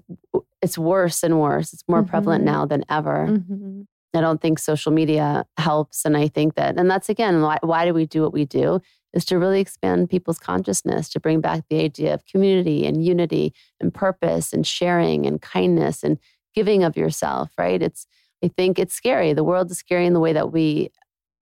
[0.62, 1.72] it's worse and worse.
[1.72, 2.46] It's more prevalent Mhm.
[2.46, 3.26] now than ever.
[3.28, 3.86] Mhm.
[4.14, 6.04] I don't think social media helps.
[6.04, 8.80] And I think that, and that's again, why, why do we do what we do?
[9.12, 13.52] Is to really expand people's consciousness, to bring back the idea of community and unity
[13.80, 16.18] and purpose and sharing and kindness and
[16.54, 17.82] giving of yourself, right?
[17.82, 18.06] It's,
[18.42, 19.32] I think it's scary.
[19.32, 20.90] The world is scary in the way that we,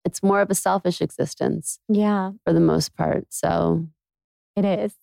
[0.03, 3.27] it's more of a selfish existence Yeah, for the most part.
[3.29, 3.87] So,
[4.59, 4.93] it is.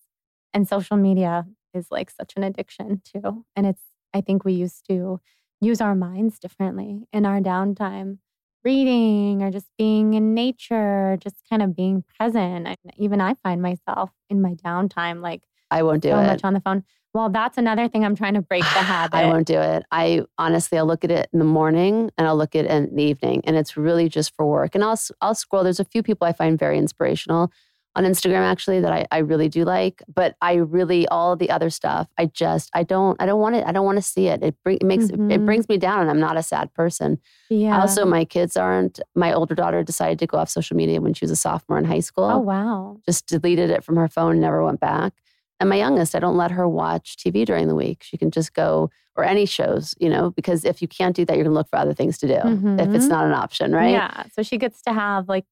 [0.53, 3.45] And social media is like such an addiction too.
[3.55, 3.81] And it's,
[4.13, 5.19] I think we used to
[5.61, 8.19] use our minds differently in our downtime,
[8.63, 12.67] reading or just being in nature, just kind of being present.
[12.67, 16.25] And even I find myself in my downtime, like I won't do so it.
[16.25, 16.83] much on the phone.
[17.13, 19.17] Well, that's another thing I'm trying to break the habit.
[19.17, 19.83] I won't do it.
[19.91, 22.95] I honestly, I'll look at it in the morning and I'll look at it in
[22.95, 24.75] the evening, and it's really just for work.
[24.75, 25.63] And I'll I'll scroll.
[25.63, 27.51] There's a few people I find very inspirational
[27.97, 31.69] on Instagram actually that I, I really do like, but I really all the other
[31.71, 33.65] stuff I just I don't I don't want it.
[33.65, 34.43] I don't want to see it.
[34.43, 35.45] It, bring, it makes it Mhm.
[35.45, 37.19] brings me down, and I'm not a sad person.
[37.49, 37.79] Yeah.
[37.81, 38.99] Also, my kids aren't.
[39.15, 41.85] My older daughter decided to go off social media when she was a sophomore in
[41.85, 42.97] high school oh, wow.
[43.05, 45.13] just deleted it from her phone never went back.
[45.59, 48.03] And my youngest, I don't let her watch TV during the week.
[48.03, 51.35] She can just go or any shows, you know, because if you can't do that,
[51.35, 53.09] you're gonna look for other things to do if it's Mhm.
[53.09, 53.89] not an option, right?
[53.89, 54.25] Yeah.
[54.33, 55.45] So she gets to have like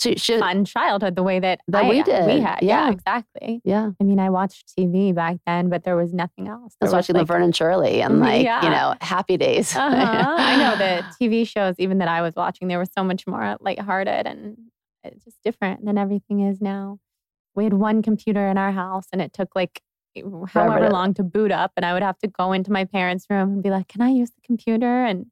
[0.00, 2.26] She fun childhood the way that, That I- we did.
[2.26, 2.58] We had.
[2.62, 2.86] Yeah.
[2.86, 2.90] Yeah.
[2.90, 3.60] exactly.
[3.64, 6.74] Yeah, I mean, I watched TV back then, but there was nothing else.
[6.80, 8.64] I was There watching like, Laverne and Shirley and like Yeah.
[8.64, 9.76] you know Happy Days.
[9.76, 9.86] Uh-huh.
[10.38, 13.56] I know the TV shows, even that I was watching, they were so much more
[13.60, 14.56] lighthearted and
[15.24, 16.98] just different than everything is now.
[17.54, 19.80] We had one computer in our house and it took like
[20.48, 21.72] however long to boot up.
[21.76, 24.08] And I would have to go into my parents' room and be like, can I
[24.10, 25.04] use the computer?
[25.04, 25.26] And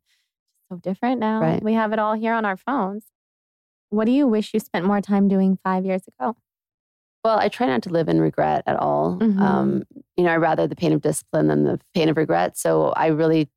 [0.68, 1.40] so different now.
[1.40, 1.62] Right.
[1.62, 3.04] We have it all here on our phones.
[3.90, 6.36] What do you wish you spent more time doing five years ago?
[7.24, 9.18] Well, I try not to live in regret at all.
[9.18, 9.38] Mhm.
[9.40, 9.82] Um,
[10.16, 12.56] you know, I rather the pain of discipline than the pain of regret.
[12.56, 13.50] So I really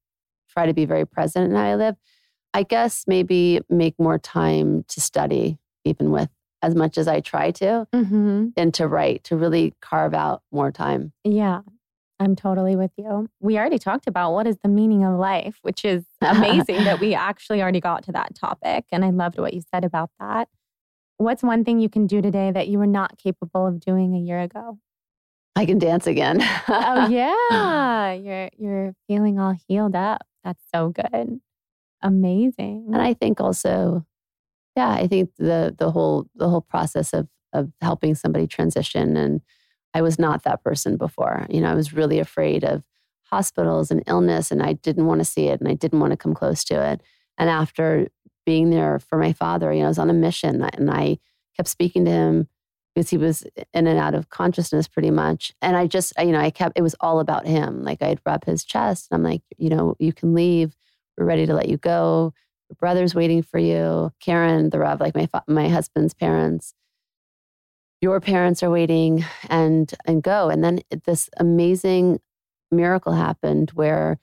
[0.49, 1.95] try to be very present in how I live.
[2.53, 6.29] I guess maybe make more time to study, even with
[6.61, 8.49] as much as I try to, Mm-hmm.
[8.57, 11.13] and to write, to really carve out more time.
[11.23, 11.61] Yeah,
[12.19, 13.29] I'm totally with you.
[13.39, 17.13] We already talked about what is the meaning of life, which is amazing that we
[17.13, 18.85] actually already got to that topic.
[18.91, 20.47] And I loved what you said about that.
[21.17, 24.19] What's one thing you can do today that you were not capable of doing a
[24.19, 24.79] year ago?
[25.55, 26.39] I can dance again.
[26.67, 30.25] oh yeah, you're you're feeling all healed up.
[30.43, 31.39] That's so good.
[32.01, 32.89] Amazing.
[32.91, 34.05] And I think also,
[34.75, 39.41] yeah, I think the the whole the whole process of of helping somebody transition and
[39.93, 41.45] I was not that person before.
[41.49, 42.83] You know, I was really afraid of
[43.23, 46.17] hospitals and illness and I didn't want to see it and I didn't want to
[46.17, 47.01] come close to it.
[47.37, 48.07] And after
[48.45, 51.17] being there for my father, you know, I was on a mission and I
[51.55, 52.47] kept speaking to him
[52.93, 53.43] because he was
[53.73, 55.51] in and out of consciousness pretty much.
[55.61, 57.83] And I just, you know, I kept, it was all about him.
[57.83, 60.75] Like I'd rub his chest and I'm like, you know, you can leave.
[61.17, 62.33] We're ready to let you go.
[62.69, 64.11] Your brother's waiting for you.
[64.19, 66.73] Karen, the Rav, like my, my husband's parents,
[68.03, 70.49] your parents are waiting and, and go.
[70.49, 72.19] And then this amazing
[72.69, 74.19] miracle happened where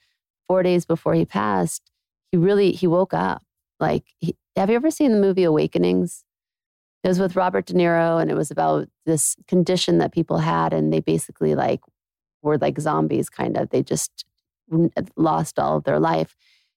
[0.47, 1.89] four days before he passed,
[2.31, 3.41] he really, he woke up.
[3.79, 6.23] Like, he, have you ever seen the movie Awakenings?
[7.03, 10.73] It was with Robert De Niro, and it was about this condition that people had,
[10.73, 11.81] and they basically like
[12.43, 13.71] were like zombies, kind of.
[13.71, 14.25] They just
[15.15, 16.35] lost all of their life,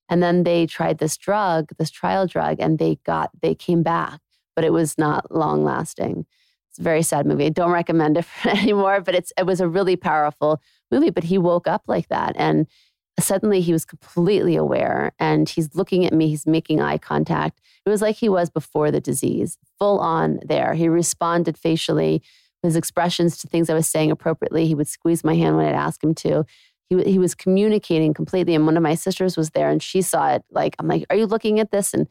[0.08, 4.20] and then they tried this drug, this trial drug, and they got they came back,
[4.56, 6.24] but it was not long lasting.
[6.74, 7.46] It's a very sad movie.
[7.46, 10.60] I don't recommend it anymore, but it's it was a really powerful
[10.90, 11.10] movie.
[11.10, 12.66] But he woke up like that, and
[13.20, 16.30] suddenly he was completely aware, and he's looking at me.
[16.30, 17.60] He's making eye contact.
[17.86, 20.74] It was like he was before the disease, full on there.
[20.74, 22.24] He responded facially,
[22.64, 24.66] his expressions to things I was saying appropriately.
[24.66, 26.44] He would squeeze my hand when I'd ask him to.
[26.90, 28.56] He, he was communicating completely.
[28.56, 30.42] And one of my sisters was there and she saw it.
[30.50, 31.94] Like, I'm like, are you looking at this?
[31.94, 32.08] And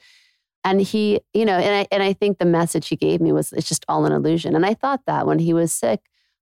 [0.64, 3.52] and he, you know, and I and I think the message he gave me was
[3.54, 4.56] it's just all an illusion.
[4.56, 6.02] And I thought that when he was sick,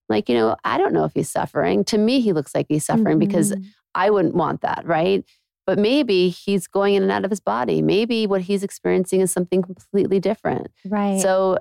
[0.10, 1.84] like, you know, I don't know if he's suffering.
[1.86, 3.66] To me, he looks like he's suffering because Mhm.
[3.96, 5.24] I wouldn't want that, right?
[5.66, 7.82] But maybe he's going in and out of his body.
[7.82, 10.68] Maybe what he's experiencing is something completely different.
[10.86, 11.20] right.
[11.20, 11.60] So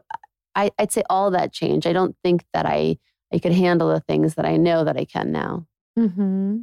[0.55, 1.87] I, I'd say all that change.
[1.87, 2.99] I don't think that I
[3.33, 5.67] I could handle the things that I know that I can now.
[5.97, 6.63] hmm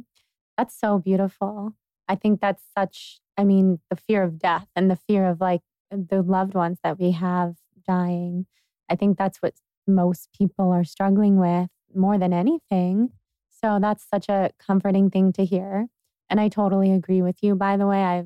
[0.56, 1.72] That's so beautiful.
[2.08, 5.62] I think that's such, I mean, the fear of death and the fear of like
[5.90, 7.56] the loved ones that we have
[7.86, 8.46] dying.
[8.90, 9.54] I think that's what
[9.86, 13.10] most people are struggling with more than anything.
[13.50, 15.86] So that's such a comforting thing to hear.
[16.30, 17.54] And I totally agree with you.
[17.54, 18.24] By the way, I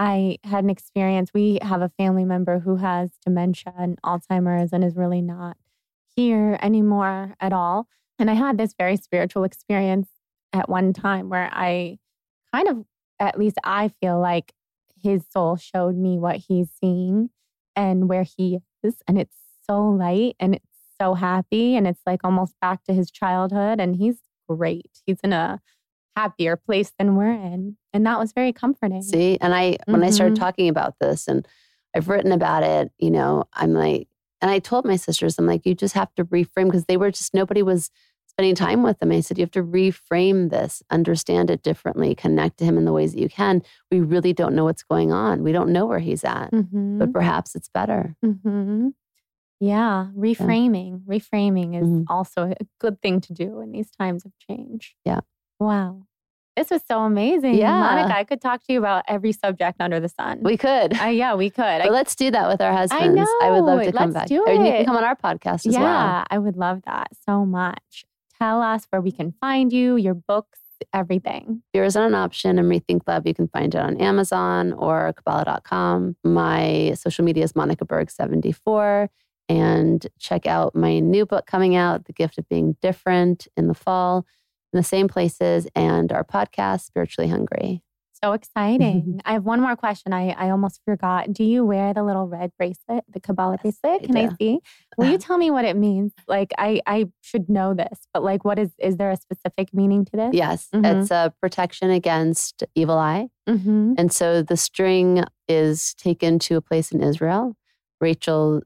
[0.00, 1.30] I had an experience.
[1.34, 5.56] We have a family member who has dementia and Alzheimer's and is really not
[6.14, 7.88] here anymore at all.
[8.18, 10.08] And I had this very spiritual experience
[10.52, 11.98] at one time where I
[12.54, 12.84] kind of,
[13.18, 14.52] at least I feel like
[15.02, 17.30] his soul showed me what he's seeing
[17.76, 18.96] and where he is.
[19.06, 19.36] And it's
[19.68, 20.64] so light and it's
[21.00, 21.76] so happy.
[21.76, 23.80] And it's like almost back to his childhood.
[23.80, 24.90] And he's great.
[25.06, 25.60] He's in a
[26.16, 27.76] happier place than we're in.
[27.92, 29.02] And that was very comforting.
[29.02, 30.40] See, and I when I started Mhm.
[30.40, 31.46] talking about this and
[31.94, 34.08] I've written about it, you know, I'm like,
[34.40, 37.10] and I told my sisters, I'm like, you just have to reframe because they were
[37.10, 37.90] just nobody was
[38.38, 39.10] spending time with them.
[39.10, 42.92] I said, you have to reframe this, understand it differently, connect to him in the
[42.92, 43.62] ways that you can.
[43.90, 45.42] We really don't know what's going on.
[45.42, 47.00] We don't know where he's at, Mhm.
[47.00, 48.14] but perhaps it's better.
[48.22, 48.90] hmm
[49.60, 51.00] Yeah, reframing.
[51.04, 52.04] Reframing is Mhm.
[52.08, 54.94] also a good thing to do in these times of change.
[55.04, 55.18] Yeah.
[55.58, 56.04] Wow.
[56.54, 57.54] This was so amazing.
[57.54, 57.72] Yeah.
[57.72, 60.40] Monica, I could talk to you about every subject under the sun.
[60.44, 60.96] We could.
[61.00, 61.78] uh, yeah, we could.
[61.82, 63.28] but I, let's do that with our husbands.
[63.42, 64.26] I would love to come Let's back.
[64.28, 65.90] do And you can come on our podcast as yeah, well.
[65.92, 68.04] Yeah, I would love that so much.
[68.38, 70.60] Tell us where we can find you, your books,
[70.92, 71.62] everything.
[71.72, 73.26] Fear isn't an option and Rethink Love.
[73.26, 76.16] You can find it on Amazon or Kabbalah.com.
[76.22, 79.08] My social media is Monica Berg74.
[79.48, 83.74] And check out my new book coming out, The Gift of Being Different, in the
[83.74, 84.26] fall,
[84.72, 87.82] in the same places, and our podcast, Spiritually Hungry.
[88.22, 89.20] So exciting.
[89.24, 90.12] I have one more question.
[90.12, 91.32] I, I almost forgot.
[91.32, 94.04] Do you wear the little red bracelet, the Kabbalah Yes, bracelet?
[94.04, 94.36] Can I do.
[94.38, 94.58] see?
[94.96, 96.12] Will you tell me what it means?
[96.26, 100.04] Like I I should know this, but like what is is there a specific meaning
[100.06, 100.30] to this?
[100.34, 100.84] Yes, Mhm.
[101.02, 103.28] it's a protection against evil eye.
[103.48, 103.94] Mm-hmm.
[103.96, 107.56] And so the string is taken to a place in Israel,
[108.00, 108.62] Rachel,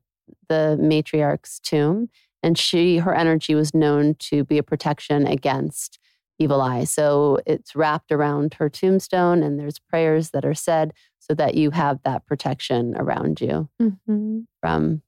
[0.49, 2.09] the matriarch's tomb,
[2.43, 5.99] and she her energy was known to be a protection against
[6.39, 6.85] evil eye.
[6.85, 11.71] So it's wrapped around her tombstone and there's prayers that are said so that you
[11.71, 14.41] have that protection around you Mm-hmm.
[14.61, 15.03] from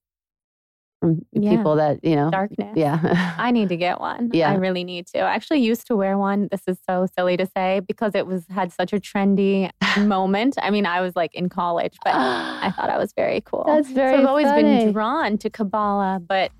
[1.00, 1.50] from Yeah.
[1.56, 2.30] people that you know.
[2.30, 2.72] Darkness.
[2.76, 3.34] Yeah.
[3.36, 4.30] I need to get one.
[4.32, 4.50] Yeah.
[4.50, 5.18] I really need to.
[5.18, 6.48] I actually used to wear one.
[6.50, 10.56] This is so silly to say because it was had such a trendy moment.
[10.62, 13.64] I mean, I was like in college, but I thought I was very cool.
[13.66, 14.62] That's very so I've always funny.
[14.84, 16.52] been drawn to Kabbalah, but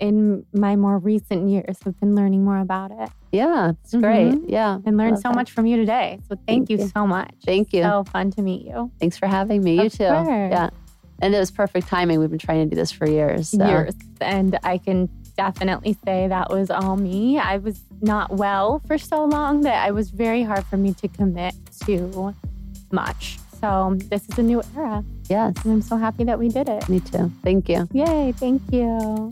[0.00, 4.32] in my more recent years, I've been learning more about it yeah, it's great.
[4.32, 4.44] Mhm.
[4.48, 4.78] Yeah.
[4.84, 5.34] and learned so that.
[5.34, 6.18] much from you today.
[6.28, 6.88] So thank, Thank you, you.
[6.88, 7.32] so much.
[7.44, 7.82] Thank you.
[7.82, 8.90] So fun to meet you.
[8.98, 9.80] Thanks for having me.
[9.82, 10.04] You too.
[10.06, 10.26] course.
[10.28, 10.70] Yeah.
[11.22, 12.18] And it was perfect timing.
[12.18, 13.50] We've been trying to do this for years.
[13.50, 13.64] So.
[13.66, 13.94] years.
[14.20, 17.38] And I can definitely say that was all me.
[17.38, 21.08] I was not well for so long that it was very hard for me to
[21.08, 21.54] commit
[21.86, 22.34] to
[22.90, 23.38] much.
[23.60, 25.04] So this is a new era.
[25.28, 25.54] Yes.
[25.64, 26.88] And I'm so happy that we did it.
[26.88, 27.30] Me too.
[27.44, 27.86] Thank you.
[27.92, 29.28] Yay, thank you.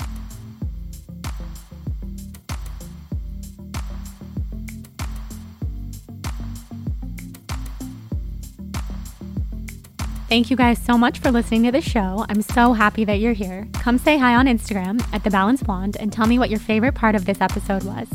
[10.28, 12.26] Thank you guys so much for listening to the show.
[12.28, 13.66] I'm so happy that you're here.
[13.72, 16.94] Come say hi on Instagram at The Balanced Blonde and tell me what your favorite
[16.94, 18.08] part of this episode was.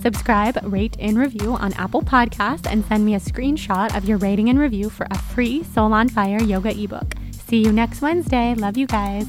[0.00, 4.48] Subscribe, rate, and review on Apple Podcasts and send me a screenshot of your rating
[4.48, 7.14] and review for a free Soul on Fire yoga ebook.
[7.32, 8.54] See you next Wednesday.
[8.54, 9.26] Love you guys.